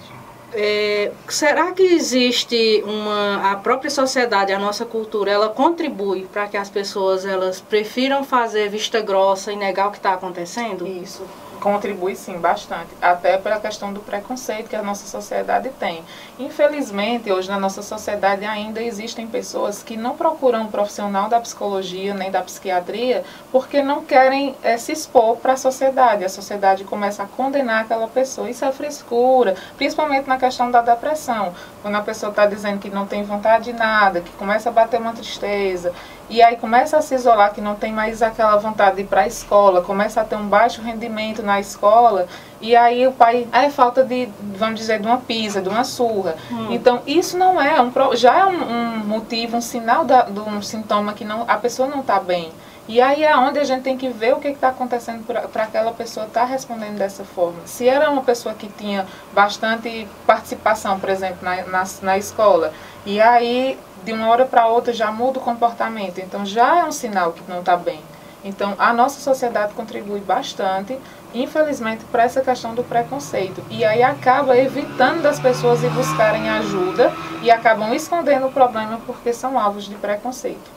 É, 0.53 1.11
será 1.29 1.71
que 1.71 1.81
existe 1.81 2.83
uma 2.85 3.51
a 3.51 3.55
própria 3.55 3.89
sociedade, 3.89 4.51
a 4.51 4.59
nossa 4.59 4.85
cultura, 4.85 5.31
ela 5.31 5.47
contribui 5.47 6.27
para 6.31 6.47
que 6.47 6.57
as 6.57 6.69
pessoas 6.69 7.25
elas 7.25 7.61
prefiram 7.61 8.25
fazer 8.25 8.69
vista 8.69 8.99
grossa 8.99 9.53
e 9.53 9.55
negar 9.55 9.87
o 9.87 9.91
que 9.91 9.97
está 9.97 10.13
acontecendo? 10.13 10.85
Isso 10.85 11.23
contribui 11.61 12.15
sim 12.15 12.39
bastante, 12.39 12.89
até 12.99 13.37
pela 13.37 13.59
questão 13.59 13.93
do 13.93 13.99
preconceito 13.99 14.67
que 14.67 14.75
a 14.75 14.81
nossa 14.81 15.05
sociedade 15.05 15.69
tem. 15.79 16.03
Infelizmente, 16.39 17.31
hoje 17.31 17.47
na 17.47 17.59
nossa 17.59 17.83
sociedade 17.83 18.43
ainda 18.43 18.81
existem 18.81 19.27
pessoas 19.27 19.83
que 19.83 19.95
não 19.95 20.17
procuram 20.17 20.63
um 20.63 20.67
profissional 20.67 21.29
da 21.29 21.39
psicologia 21.39 22.15
nem 22.15 22.31
da 22.31 22.41
psiquiatria 22.41 23.23
porque 23.51 23.83
não 23.83 24.03
querem 24.03 24.55
é, 24.63 24.75
se 24.75 24.91
expor 24.91 25.37
para 25.37 25.53
a 25.53 25.57
sociedade. 25.57 26.25
A 26.25 26.29
sociedade 26.29 26.83
começa 26.83 27.23
a 27.23 27.27
condenar 27.27 27.83
aquela 27.83 28.07
pessoa. 28.07 28.49
Isso 28.49 28.65
é 28.65 28.71
frescura, 28.71 29.55
principalmente 29.77 30.27
na 30.27 30.37
questão 30.37 30.71
da 30.71 30.81
depressão. 30.81 31.53
Quando 31.81 31.95
a 31.95 32.01
pessoa 32.01 32.31
está 32.31 32.45
dizendo 32.47 32.79
que 32.79 32.89
não 32.89 33.05
tem 33.05 33.23
vontade 33.23 33.65
de 33.65 33.73
nada, 33.73 34.21
que 34.21 34.31
começa 34.31 34.69
a 34.69 34.71
bater 34.71 34.99
uma 34.99 35.13
tristeza, 35.13 35.93
e 36.31 36.41
aí 36.41 36.55
começa 36.55 36.97
a 36.97 37.01
se 37.01 37.13
isolar, 37.13 37.53
que 37.53 37.59
não 37.59 37.75
tem 37.75 37.91
mais 37.91 38.21
aquela 38.21 38.55
vontade 38.55 38.95
de 38.95 39.01
ir 39.01 39.05
para 39.05 39.23
a 39.23 39.27
escola, 39.27 39.81
começa 39.81 40.21
a 40.21 40.23
ter 40.23 40.37
um 40.37 40.47
baixo 40.47 40.81
rendimento 40.81 41.43
na 41.43 41.50
escola, 41.59 42.27
e 42.59 42.75
aí 42.75 43.07
o 43.07 43.11
pai, 43.11 43.47
é 43.51 43.69
falta 43.69 44.03
de, 44.03 44.29
vamos 44.55 44.79
dizer, 44.79 44.99
de 44.99 45.07
uma 45.07 45.17
pisa, 45.17 45.61
de 45.61 45.69
uma 45.69 45.83
surra. 45.83 46.35
Hum. 46.51 46.67
Então, 46.71 47.01
isso 47.07 47.37
não 47.37 47.59
é, 47.59 47.81
um, 47.81 47.91
já 48.15 48.39
é 48.39 48.45
um, 48.45 48.63
um 48.63 48.97
motivo, 48.99 49.57
um 49.57 49.61
sinal 49.61 50.05
da, 50.05 50.23
de 50.23 50.39
um 50.39 50.61
sintoma 50.61 51.13
que 51.13 51.25
não, 51.25 51.43
a 51.47 51.57
pessoa 51.57 51.87
não 51.87 52.01
está 52.01 52.19
bem. 52.19 52.51
E 52.87 52.99
aí 52.99 53.23
é 53.23 53.35
onde 53.37 53.59
a 53.59 53.63
gente 53.63 53.83
tem 53.83 53.97
que 53.97 54.09
ver 54.09 54.33
o 54.33 54.39
que 54.39 54.49
está 54.49 54.69
acontecendo 54.69 55.23
para 55.25 55.63
aquela 55.63 55.91
pessoa 55.91 56.25
estar 56.25 56.41
tá 56.41 56.45
respondendo 56.45 56.97
dessa 56.97 57.23
forma. 57.23 57.59
Se 57.65 57.87
era 57.87 58.09
uma 58.09 58.23
pessoa 58.23 58.53
que 58.53 58.67
tinha 58.67 59.05
bastante 59.33 60.07
participação, 60.25 60.99
por 60.99 61.09
exemplo, 61.09 61.37
na, 61.41 61.63
na, 61.67 61.83
na 62.01 62.17
escola, 62.17 62.73
e 63.05 63.21
aí 63.21 63.77
de 64.03 64.11
uma 64.11 64.27
hora 64.27 64.45
para 64.45 64.67
outra 64.67 64.91
já 64.91 65.11
muda 65.11 65.39
o 65.39 65.41
comportamento. 65.41 66.19
Então 66.19 66.45
já 66.45 66.79
é 66.79 66.83
um 66.83 66.91
sinal 66.91 67.33
que 67.33 67.49
não 67.49 67.59
está 67.59 67.77
bem. 67.77 68.01
Então 68.43 68.73
a 68.77 68.91
nossa 68.91 69.19
sociedade 69.19 69.73
contribui 69.73 70.19
bastante, 70.19 70.97
infelizmente, 71.33 72.03
para 72.05 72.23
essa 72.23 72.41
questão 72.41 72.75
do 72.75 72.83
preconceito. 72.83 73.63
E 73.69 73.83
aí 73.83 74.03
acaba 74.03 74.57
evitando 74.57 75.21
das 75.21 75.39
pessoas 75.39 75.83
ir 75.83 75.89
buscarem 75.89 76.49
ajuda 76.49 77.11
e 77.41 77.49
acabam 77.49 77.93
escondendo 77.93 78.47
o 78.47 78.51
problema 78.51 78.99
porque 79.05 79.33
são 79.33 79.57
alvos 79.57 79.85
de 79.85 79.95
preconceito. 79.95 80.69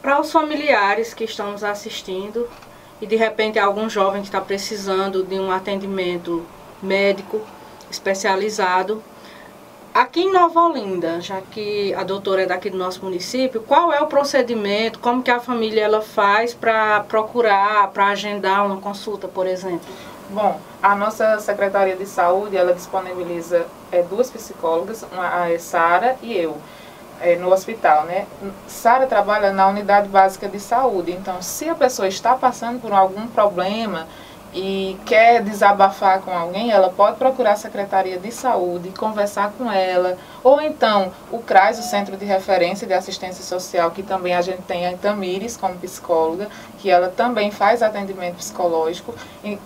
Para 0.00 0.20
os 0.20 0.32
familiares 0.32 1.12
que 1.12 1.24
estão 1.24 1.52
nos 1.52 1.62
assistindo 1.62 2.48
e 3.00 3.06
de 3.06 3.16
repente 3.16 3.58
algum 3.58 3.88
jovem 3.88 4.22
que 4.22 4.28
está 4.28 4.40
precisando 4.40 5.22
de 5.22 5.38
um 5.38 5.50
atendimento 5.50 6.46
médico 6.82 7.40
especializado, 7.90 9.02
Aqui 9.92 10.20
em 10.20 10.32
Nova 10.32 10.60
Olinda, 10.60 11.20
já 11.20 11.40
que 11.40 11.92
a 11.94 12.04
doutora 12.04 12.42
é 12.44 12.46
daqui 12.46 12.70
do 12.70 12.78
nosso 12.78 13.04
município, 13.04 13.60
qual 13.60 13.92
é 13.92 14.00
o 14.00 14.06
procedimento, 14.06 15.00
como 15.00 15.20
que 15.20 15.30
a 15.32 15.40
família 15.40 15.82
ela 15.82 16.00
faz 16.00 16.54
para 16.54 17.00
procurar, 17.00 17.88
para 17.88 18.06
agendar 18.06 18.64
uma 18.64 18.76
consulta, 18.76 19.26
por 19.26 19.48
exemplo? 19.48 19.88
Bom, 20.30 20.60
a 20.80 20.94
nossa 20.94 21.40
Secretaria 21.40 21.96
de 21.96 22.06
Saúde, 22.06 22.56
ela 22.56 22.72
disponibiliza 22.72 23.66
é, 23.90 24.00
duas 24.00 24.30
psicólogas, 24.30 25.04
a 25.12 25.58
Sara 25.58 26.16
e 26.22 26.36
eu, 26.36 26.56
é, 27.20 27.34
no 27.34 27.52
hospital, 27.52 28.04
né? 28.04 28.28
Sara 28.68 29.08
trabalha 29.08 29.52
na 29.52 29.66
unidade 29.66 30.08
básica 30.08 30.48
de 30.48 30.60
saúde, 30.60 31.10
então 31.10 31.42
se 31.42 31.68
a 31.68 31.74
pessoa 31.74 32.06
está 32.06 32.36
passando 32.36 32.80
por 32.80 32.92
algum 32.92 33.26
problema, 33.26 34.06
e 34.52 34.98
quer 35.06 35.42
desabafar 35.42 36.20
com 36.22 36.32
alguém, 36.32 36.70
ela 36.70 36.90
pode 36.90 37.16
procurar 37.16 37.52
a 37.52 37.56
Secretaria 37.56 38.18
de 38.18 38.32
Saúde, 38.32 38.90
conversar 38.90 39.52
com 39.56 39.70
ela, 39.70 40.18
ou 40.42 40.60
então 40.60 41.12
o 41.30 41.38
CRAS, 41.38 41.78
o 41.78 41.82
Centro 41.82 42.16
de 42.16 42.24
Referência 42.24 42.86
de 42.86 42.92
Assistência 42.92 43.44
Social, 43.44 43.90
que 43.92 44.02
também 44.02 44.34
a 44.34 44.40
gente 44.40 44.62
tem 44.62 44.86
a 44.86 44.96
Tamires 44.96 45.56
como 45.56 45.76
psicóloga, 45.76 46.48
que 46.78 46.90
ela 46.90 47.08
também 47.08 47.50
faz 47.50 47.82
atendimento 47.82 48.36
psicológico, 48.36 49.14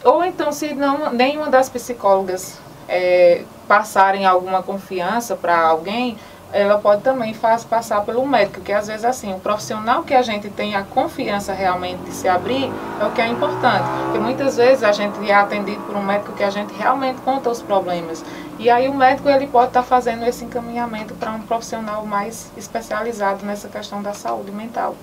ou 0.05 0.23
então 0.23 0.53
se 0.53 0.75
não, 0.75 1.13
nenhuma 1.13 1.49
das 1.49 1.69
psicólogas 1.71 2.59
é, 2.87 3.43
passarem 3.67 4.27
alguma 4.27 4.63
confiança 4.63 5.35
para 5.35 5.59
alguém, 5.59 6.19
ela 6.55 6.79
pode 6.79 7.03
também 7.03 7.35
faz, 7.35 7.65
passar 7.65 8.03
pelo 8.05 8.25
médico, 8.25 8.61
que 8.61 8.73
às 8.73 8.87
vezes 8.87 9.05
assim, 9.05 9.35
o 9.35 9.41
profissional 9.41 10.05
que 10.05 10.15
a 10.15 10.23
gente 10.23 10.49
tem 10.49 10.77
a 10.77 10.85
confiança 10.85 11.53
realmente 11.53 12.05
de 12.05 12.13
se 12.13 12.29
abrir 12.29 12.73
é 13.01 13.05
o 13.05 13.11
que 13.11 13.21
é 13.21 13.27
importante. 13.27 13.83
Porque 14.05 14.21
muitas 14.21 14.57
vezes 14.57 14.85
a 14.85 14.93
gente 14.93 15.29
é 15.29 15.35
atendido 15.35 15.83
por 15.83 15.97
um 15.97 16.03
médico 16.03 16.33
que 16.33 16.45
a 16.45 16.51
gente 16.51 16.73
realmente 16.75 17.21
conta 17.23 17.51
os 17.51 17.61
problemas. 17.61 18.25
E 18.57 18.71
aí 18.71 18.89
o 18.89 18.95
médico 18.95 19.29
ele 19.29 19.49
pode 19.49 19.69
estar 19.69 19.83
tá 19.83 19.87
fazendo 19.87 20.25
esse 20.25 20.45
encaminhamento 20.45 21.13
para 21.15 21.33
um 21.33 21.41
profissional 21.41 22.07
mais 22.07 22.53
especializado 22.57 23.45
nessa 23.45 23.69
questão 23.69 24.01
da 24.01 24.15
saúde 24.15 24.53
mental. 24.53 24.95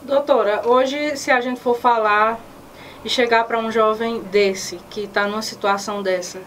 Doutora, 0.00 0.62
hoje 0.66 1.18
se 1.18 1.30
a 1.30 1.40
gente 1.42 1.60
for 1.60 1.76
falar 1.76 2.38
e 3.04 3.10
chegar 3.10 3.44
para 3.44 3.58
um 3.58 3.70
jovem 3.70 4.22
desse, 4.22 4.76
que 4.88 5.02
está 5.02 5.26
numa 5.26 5.42
situação 5.42 6.02
dessa, 6.02 6.40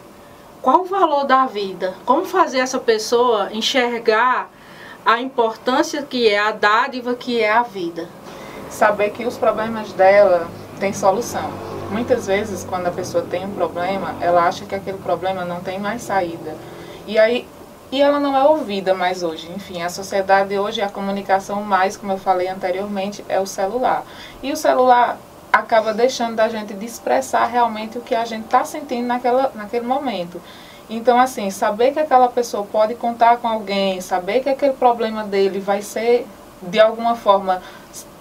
qual 0.61 0.81
o 0.81 0.85
valor 0.85 1.25
da 1.25 1.45
vida? 1.45 1.93
Como 2.05 2.25
fazer 2.25 2.59
essa 2.59 2.79
pessoa 2.79 3.49
enxergar 3.51 4.49
a 5.05 5.21
importância 5.21 6.01
que 6.03 6.27
é 6.27 6.39
a 6.39 6.51
dádiva 6.51 7.15
que 7.15 7.41
é 7.41 7.51
a 7.51 7.63
vida? 7.63 8.07
Saber 8.69 9.11
que 9.11 9.25
os 9.25 9.37
problemas 9.37 9.93
dela 9.93 10.47
têm 10.79 10.91
solução. 10.91 11.49
Muitas 11.89 12.27
vezes, 12.27 12.65
quando 12.65 12.87
a 12.87 12.91
pessoa 12.91 13.23
tem 13.23 13.45
um 13.45 13.53
problema, 13.53 14.15
ela 14.19 14.45
acha 14.45 14.65
que 14.65 14.75
aquele 14.75 14.97
problema 14.97 15.45
não 15.45 15.61
tem 15.61 15.79
mais 15.79 16.01
saída. 16.01 16.55
E 17.05 17.17
aí 17.17 17.47
e 17.89 18.01
ela 18.01 18.19
não 18.19 18.35
é 18.35 18.43
ouvida 18.43 18.93
mais 18.93 19.23
hoje. 19.23 19.49
Enfim, 19.55 19.81
a 19.81 19.89
sociedade 19.89 20.57
hoje, 20.59 20.81
a 20.81 20.89
comunicação 20.89 21.63
mais, 21.63 21.95
como 21.95 22.11
eu 22.11 22.17
falei 22.17 22.49
anteriormente, 22.49 23.23
é 23.29 23.39
o 23.39 23.45
celular. 23.45 24.03
E 24.43 24.51
o 24.51 24.57
celular 24.57 25.17
acaba 25.51 25.93
deixando 25.93 26.35
da 26.35 26.47
gente 26.47 26.73
de 26.73 26.85
expressar 26.85 27.45
realmente 27.45 27.97
o 27.97 28.01
que 28.01 28.15
a 28.15 28.25
gente 28.25 28.45
está 28.45 28.63
sentindo 28.63 29.07
naquela, 29.07 29.51
naquele 29.55 29.85
momento. 29.85 30.41
Então, 30.89 31.19
assim, 31.19 31.49
saber 31.49 31.91
que 31.91 31.99
aquela 31.99 32.29
pessoa 32.29 32.63
pode 32.63 32.95
contar 32.95 33.37
com 33.37 33.47
alguém, 33.47 33.99
saber 33.99 34.39
que 34.39 34.49
aquele 34.49 34.73
problema 34.73 35.23
dele 35.23 35.59
vai 35.59 35.81
ser, 35.81 36.25
de 36.61 36.79
alguma 36.79 37.15
forma, 37.15 37.61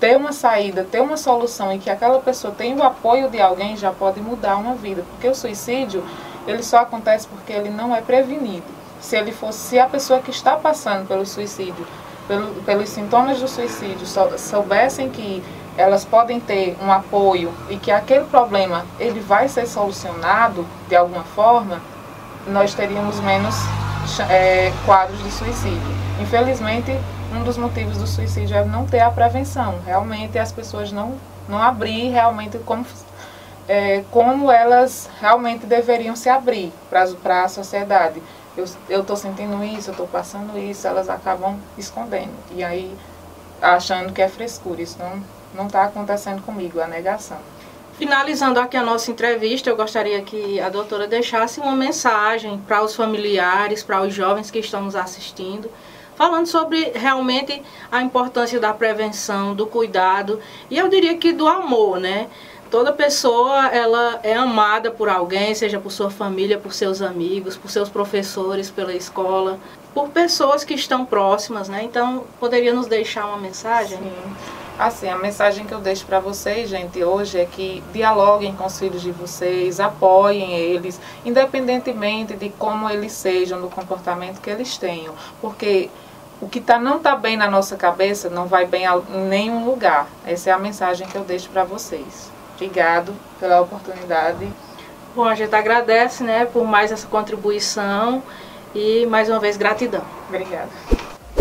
ter 0.01 0.17
uma 0.17 0.33
saída, 0.33 0.85
ter 0.85 1.01
uma 1.01 1.17
solução 1.17 1.73
e 1.73 1.79
que 1.79 1.89
aquela 1.89 2.19
pessoa 2.19 2.53
tem 2.53 2.75
o 2.75 2.83
apoio 2.83 3.31
de 3.31 3.41
alguém 3.41 3.77
já 3.77 3.93
pode 3.93 4.21
mudar 4.21 4.57
uma 4.57 4.75
vida. 4.75 5.05
Porque 5.11 5.29
o 5.29 5.35
suicídio, 5.35 6.05
ele 6.47 6.63
só 6.63 6.79
acontece 6.79 7.29
porque 7.29 7.53
ele 7.53 7.71
não 7.71 7.95
é 7.95 8.01
prevenido. 8.01 8.67
Se 9.01 9.17
ele 9.17 9.31
fosse, 9.31 9.59
se 9.59 9.79
a 9.79 9.87
pessoa 9.87 10.21
que 10.21 10.31
está 10.31 10.57
passando 10.57 11.07
pelo 11.07 11.25
suicídio, 11.25 11.87
pelo, 12.27 12.63
pelos 12.63 12.89
sintomas 12.89 13.39
do 13.39 13.47
suicídio, 13.47 14.07
soubessem 14.39 15.09
que 15.09 15.43
elas 15.77 16.05
podem 16.05 16.41
ter 16.41 16.77
um 16.83 16.91
apoio 16.91 17.53
e 17.69 17.77
que 17.77 17.91
aquele 17.91 18.25
problema 18.25 18.85
ele 18.99 19.21
vai 19.21 19.49
ser 19.49 19.67
solucionado 19.67 20.67
de 20.89 20.97
alguma 20.97 21.25
forma, 21.25 21.81
nós 22.47 22.75
teríamos 22.75 23.21
menos 23.21 23.55
é, 24.31 24.73
quadros 24.85 25.23
de 25.23 25.31
suicídio. 25.31 25.97
Infelizmente, 26.21 26.93
um 27.35 27.43
dos 27.43 27.59
motivos 27.59 27.99
do 27.99 28.07
suicídio 28.07 28.57
é 28.57 28.65
não 28.65 28.87
ter 28.87 29.01
a 29.01 29.11
prevenção. 29.11 29.79
Realmente 29.85 30.39
as 30.39 30.53
pessoas 30.53 30.93
não, 30.93 31.15
não 31.49 31.61
abrir 31.61 32.09
realmente 32.11 32.59
como, 32.59 32.87
é, 33.69 34.03
como 34.11 34.51
elas 34.51 35.11
realmente 35.21 35.67
deveriam 35.67 36.17
se 36.17 36.29
abrir 36.29 36.73
para 36.89 37.45
a 37.45 37.49
sociedade. 37.49 38.23
Eu 38.89 39.01
estou 39.03 39.17
sentindo 39.17 39.63
isso, 39.63 39.91
eu 39.91 39.93
estou 39.93 40.07
passando 40.07 40.59
isso, 40.59 40.87
elas 40.87 41.11
acabam 41.11 41.59
escondendo. 41.77 42.33
E 42.53 42.65
aí 42.65 42.97
achando 43.61 44.13
que 44.13 44.23
é 44.23 44.29
frescura. 44.29 44.81
Isso 44.81 44.97
não, 44.99 45.23
não 45.55 45.67
está 45.67 45.85
acontecendo 45.85 46.43
comigo, 46.43 46.81
a 46.81 46.87
negação. 46.87 47.39
Finalizando 47.99 48.61
aqui 48.61 48.77
a 48.77 48.83
nossa 48.83 49.11
entrevista, 49.11 49.71
eu 49.71 49.77
gostaria 49.77 50.21
que 50.21 50.61
a 50.61 50.69
doutora 50.69 51.07
deixasse 51.07 51.61
uma 51.61 51.75
mensagem 51.75 52.59
para 52.67 52.83
os 52.83 52.95
familiares, 52.95 53.83
para 53.83 54.03
os 54.03 54.13
jovens 54.13 54.51
que 54.51 54.59
estão 54.59 54.83
nos 54.83 54.95
assistindo, 54.95 55.71
falando 56.15 56.47
sobre 56.47 56.93
realmente 56.95 57.63
a 57.91 58.03
importância 58.03 58.61
da 58.61 58.75
prevenção, 58.75 59.55
do 59.55 59.67
cuidado 59.67 60.41
e 60.71 60.77
eu 60.77 60.89
diria 60.89 61.17
que 61.17 61.33
do 61.33 61.49
amor, 61.49 61.99
né? 61.99 62.29
Toda 62.71 62.93
pessoa 62.93 63.69
ela 63.69 64.21
é 64.23 64.35
amada 64.35 64.91
por 64.91 65.09
alguém, 65.09 65.55
seja 65.55 65.79
por 65.79 65.91
sua 65.91 66.11
família, 66.11 66.59
por 66.59 66.75
seus 66.75 67.01
amigos, 67.01 67.57
por 67.57 67.71
seus 67.71 67.89
professores, 67.89 68.71
pela 68.71 68.93
escola, 68.93 69.59
por 69.95 70.09
pessoas 70.09 70.65
que 70.65 70.75
estão 70.75 71.07
próximas, 71.07 71.69
né? 71.69 71.83
Então, 71.83 72.25
poderia 72.39 72.75
nos 72.75 72.87
deixar 72.87 73.27
uma 73.27 73.39
mensagem? 73.39 73.97
Sim. 73.97 74.66
Assim, 74.79 75.09
a 75.09 75.17
mensagem 75.17 75.65
que 75.65 75.73
eu 75.73 75.81
deixo 75.81 76.05
para 76.05 76.21
vocês, 76.21 76.69
gente, 76.69 77.03
hoje 77.03 77.41
é 77.41 77.47
que 77.47 77.83
dialoguem 77.95 78.55
com 78.55 78.67
os 78.67 78.79
filhos 78.79 79.01
de 79.01 79.11
vocês, 79.11 79.81
apoiem 79.81 80.53
eles, 80.55 81.01
independentemente 81.25 82.37
de 82.37 82.51
como 82.51 82.89
eles 82.91 83.13
sejam, 83.13 83.59
do 83.59 83.71
comportamento 83.71 84.39
que 84.39 84.51
eles 84.51 84.77
tenham. 84.77 85.15
Porque 85.41 85.89
o 86.43 86.49
que 86.49 86.61
tá, 86.61 86.79
não 86.79 86.99
está 86.99 87.17
bem 87.17 87.39
na 87.39 87.51
nossa 87.51 87.75
cabeça 87.75 88.29
não 88.29 88.47
vai 88.47 88.67
bem 88.67 88.85
em 88.85 89.21
nenhum 89.27 89.65
lugar. 89.65 90.09
Essa 90.27 90.51
é 90.51 90.53
a 90.53 90.59
mensagem 90.59 91.07
que 91.07 91.17
eu 91.17 91.25
deixo 91.25 91.49
para 91.49 91.65
vocês. 91.65 92.31
Obrigado 92.55 93.15
pela 93.41 93.63
oportunidade. 93.63 94.47
Bom, 95.15 95.25
a 95.25 95.35
gente 95.35 95.55
agradece 95.55 96.23
né, 96.23 96.45
por 96.45 96.67
mais 96.67 96.93
essa 96.93 97.07
contribuição 97.07 98.23
e 98.75 99.07
mais 99.07 99.31
uma 99.31 99.41
vez 99.41 99.57
gratidão. 99.57 100.03
Obrigada 100.29 100.96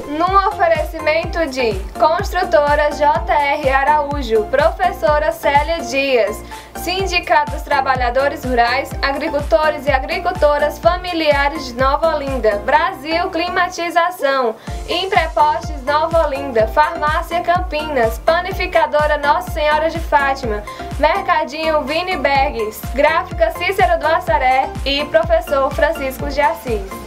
num 0.08 0.48
oferecimento 0.48 1.46
de 1.48 1.74
Construtora 2.00 2.90
JR 2.92 3.70
Araújo, 3.70 4.46
Professora 4.46 5.32
Célia 5.32 5.82
Dias, 5.82 6.44
Sindicato 6.76 7.52
dos 7.52 7.64
Trabalhadores 7.64 8.44
Rurais, 8.44 8.92
Agricultores 9.02 9.88
e 9.88 9.92
Agricultoras 9.92 10.78
Familiares 10.78 11.66
de 11.66 11.74
Nova 11.74 12.16
Olinda, 12.16 12.58
Brasil 12.66 13.30
Climatização, 13.32 14.56
Imprepostes 14.88 15.84
Nova 15.84 16.28
Olinda, 16.28 16.68
Farmácia 16.68 17.42
Campinas, 17.42 18.20
Panificadora 18.20 19.18
Nossa 19.18 19.52
Senhora 19.52 19.90
de 19.90 20.00
Fátima, 20.00 20.64
Mercadinho 21.00 21.82
Vini 21.84 22.18
Bergs, 22.18 22.82
Gráfica 22.94 23.52
Cícero 23.52 24.00
do 24.00 24.06
Assaré 24.06 24.70
e 24.86 25.04
Professor 25.06 25.74
Francisco 25.74 26.30
de 26.30 26.42
Assis. 26.42 27.05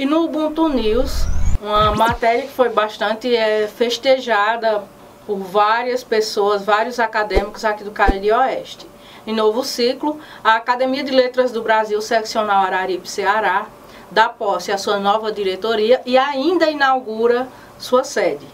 E 0.00 0.06
no 0.06 0.24
Ubuntu 0.24 0.66
News, 0.66 1.26
uma 1.60 1.94
matéria 1.94 2.44
que 2.44 2.52
foi 2.54 2.70
bastante 2.70 3.36
é, 3.36 3.68
festejada 3.68 4.82
por 5.26 5.36
várias 5.36 6.02
pessoas, 6.02 6.64
vários 6.64 6.98
acadêmicos 6.98 7.66
aqui 7.66 7.84
do 7.84 7.90
Cariri 7.90 8.32
Oeste. 8.32 8.88
Em 9.26 9.34
novo 9.34 9.62
ciclo, 9.62 10.18
a 10.42 10.54
Academia 10.54 11.04
de 11.04 11.10
Letras 11.10 11.52
do 11.52 11.62
Brasil, 11.62 12.00
seccional 12.00 12.64
Araripe, 12.64 13.06
Ceará, 13.06 13.66
dá 14.10 14.26
posse 14.30 14.72
à 14.72 14.78
sua 14.78 14.98
nova 14.98 15.30
diretoria 15.30 16.00
e 16.06 16.16
ainda 16.16 16.70
inaugura 16.70 17.46
sua 17.78 18.02
sede. 18.02 18.46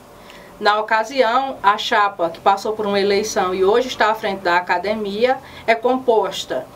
Na 0.58 0.80
ocasião, 0.80 1.58
a 1.62 1.78
chapa, 1.78 2.28
que 2.28 2.40
passou 2.40 2.72
por 2.72 2.86
uma 2.86 2.98
eleição 2.98 3.54
e 3.54 3.64
hoje 3.64 3.86
está 3.86 4.10
à 4.10 4.14
frente 4.16 4.40
da 4.40 4.56
academia, 4.56 5.38
é 5.64 5.76
composta 5.76 6.66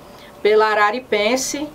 pela 0.41 0.69
araripense 0.69 1.69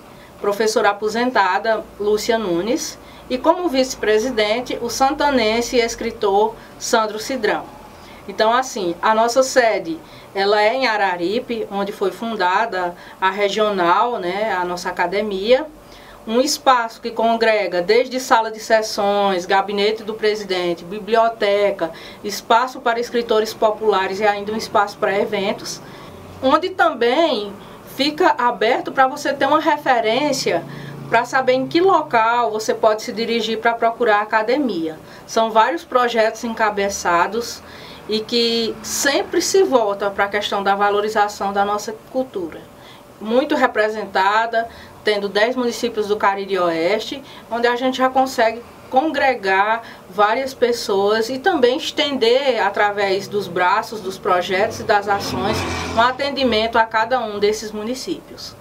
professora 0.46 0.92
aposentada 0.92 1.84
Lúcia 2.00 2.38
Nunes, 2.38 3.00
e 3.28 3.36
como 3.36 3.68
vice-presidente, 3.68 4.78
o 4.80 4.92
santanense 4.92 5.76
e 5.76 5.82
escritor 5.82 6.54
Sandro 6.78 7.18
Cidrão. 7.18 7.64
Então, 8.28 8.54
assim, 8.54 8.96
a 9.02 9.16
nossa 9.16 9.42
sede, 9.42 10.00
ela 10.36 10.62
é 10.62 10.76
em 10.76 10.86
Araripe, 10.86 11.68
onde 11.72 11.92
foi 11.92 12.12
fundada 12.12 12.96
a 13.20 13.32
regional, 13.32 14.20
né, 14.20 14.54
a 14.54 14.64
nossa 14.64 14.88
academia, 14.88 15.66
um 16.28 16.40
espaço 16.40 17.02
que 17.02 17.10
congrega 17.10 17.82
desde 17.82 18.20
sala 18.20 18.52
de 18.52 18.60
sessões, 18.60 19.48
gabinete 19.48 20.04
do 20.04 20.14
presidente, 20.14 20.86
biblioteca, 20.86 21.92
espaço 22.24 22.80
para 22.80 23.00
escritores 23.00 23.52
populares 23.52 24.20
e 24.20 24.24
ainda 24.24 24.52
um 24.52 24.58
espaço 24.58 24.96
para 25.00 25.20
eventos, 25.20 25.82
onde 26.44 26.70
também 26.70 27.52
fica 27.96 28.36
aberto 28.38 28.92
para 28.92 29.08
você 29.08 29.34
ter 29.34 29.46
uma 29.46 29.60
referência 29.60 30.64
para 31.10 31.24
saber 31.24 31.54
em 31.54 31.68
que 31.68 31.80
local 31.80 32.52
você 32.52 32.74
pode 32.74 33.04
se 33.04 33.14
dirigir 33.14 33.60
para 33.60 33.74
procurar 33.74 34.18
a 34.18 34.24
academia. 34.24 35.00
São 35.26 35.52
vários 35.52 35.84
projetos 35.84 36.44
encabeçados 36.44 37.62
e 38.10 38.20
que 38.20 38.76
sempre 38.84 39.42
se 39.42 39.64
volta 39.64 40.10
para 40.10 40.26
a 40.26 40.30
questão 40.30 40.62
da 40.64 40.76
valorização 40.76 41.54
da 41.54 41.64
nossa 41.64 41.96
cultura. 42.12 42.60
Muito 43.22 43.56
representada, 43.56 44.68
tendo 45.04 45.30
10 45.30 45.56
municípios 45.56 46.08
do 46.08 46.18
Cariri 46.18 46.60
Oeste, 46.60 47.24
onde 47.50 47.68
a 47.68 47.76
gente 47.76 47.98
já 47.98 48.10
consegue 48.10 48.62
congregar 48.90 49.82
várias 50.10 50.54
pessoas 50.54 51.30
e 51.30 51.38
também 51.38 51.78
estender 51.78 52.62
através 52.62 53.28
dos 53.28 53.48
braços, 53.48 54.02
dos 54.02 54.18
projetos 54.18 54.80
e 54.80 54.84
das 54.84 55.08
ações 55.08 55.58
um 55.96 56.02
atendimento 56.02 56.78
a 56.78 56.86
cada 56.86 57.20
um 57.20 57.40
desses 57.40 57.72
municípios. 57.72 58.56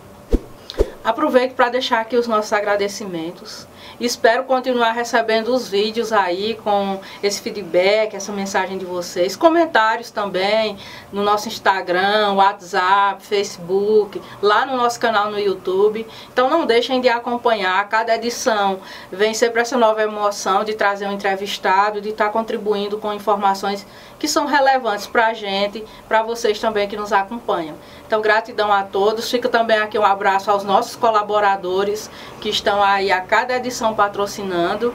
Aproveito 1.04 1.54
para 1.54 1.68
deixar 1.68 2.00
aqui 2.00 2.16
os 2.16 2.26
nossos 2.26 2.52
agradecimentos 2.52 3.66
Espero 4.00 4.44
continuar 4.44 4.92
recebendo 4.92 5.54
os 5.54 5.68
vídeos 5.68 6.12
aí 6.12 6.54
com 6.64 7.00
esse 7.22 7.40
feedback, 7.40 8.14
essa 8.14 8.32
mensagem 8.32 8.76
de 8.76 8.84
vocês. 8.84 9.36
Comentários 9.36 10.10
também 10.10 10.76
no 11.12 11.22
nosso 11.22 11.48
Instagram, 11.48 12.32
WhatsApp, 12.32 13.24
Facebook, 13.24 14.20
lá 14.42 14.66
no 14.66 14.76
nosso 14.76 14.98
canal 14.98 15.30
no 15.30 15.38
YouTube. 15.38 16.06
Então 16.32 16.50
não 16.50 16.66
deixem 16.66 17.00
de 17.00 17.08
acompanhar 17.08 17.88
cada 17.88 18.14
edição. 18.16 18.80
Vem 19.12 19.32
sempre 19.32 19.60
essa 19.60 19.76
nova 19.76 20.02
emoção 20.02 20.64
de 20.64 20.74
trazer 20.74 21.06
um 21.06 21.12
entrevistado, 21.12 22.00
de 22.00 22.08
estar 22.08 22.30
contribuindo 22.30 22.98
com 22.98 23.12
informações 23.12 23.86
que 24.18 24.26
são 24.26 24.46
relevantes 24.46 25.06
para 25.06 25.28
a 25.28 25.34
gente, 25.34 25.84
para 26.08 26.22
vocês 26.22 26.58
também 26.58 26.88
que 26.88 26.96
nos 26.96 27.12
acompanham. 27.12 27.76
Então, 28.06 28.20
gratidão 28.20 28.72
a 28.72 28.82
todos. 28.82 29.30
Fica 29.30 29.48
também 29.48 29.78
aqui 29.78 29.98
um 29.98 30.04
abraço 30.04 30.50
aos 30.50 30.64
nossos 30.64 30.96
colaboradores 30.96 32.10
que 32.40 32.48
estão 32.48 32.82
aí 32.82 33.10
a 33.10 33.20
cada 33.20 33.56
edição 33.56 33.94
patrocinando. 33.94 34.94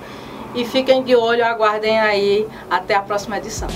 E 0.56 0.66
fiquem 0.66 1.04
de 1.04 1.16
olho, 1.16 1.46
aguardem 1.46 2.00
aí 2.00 2.48
até 2.70 2.96
a 2.96 3.02
próxima 3.02 3.38
edição. 3.38 3.70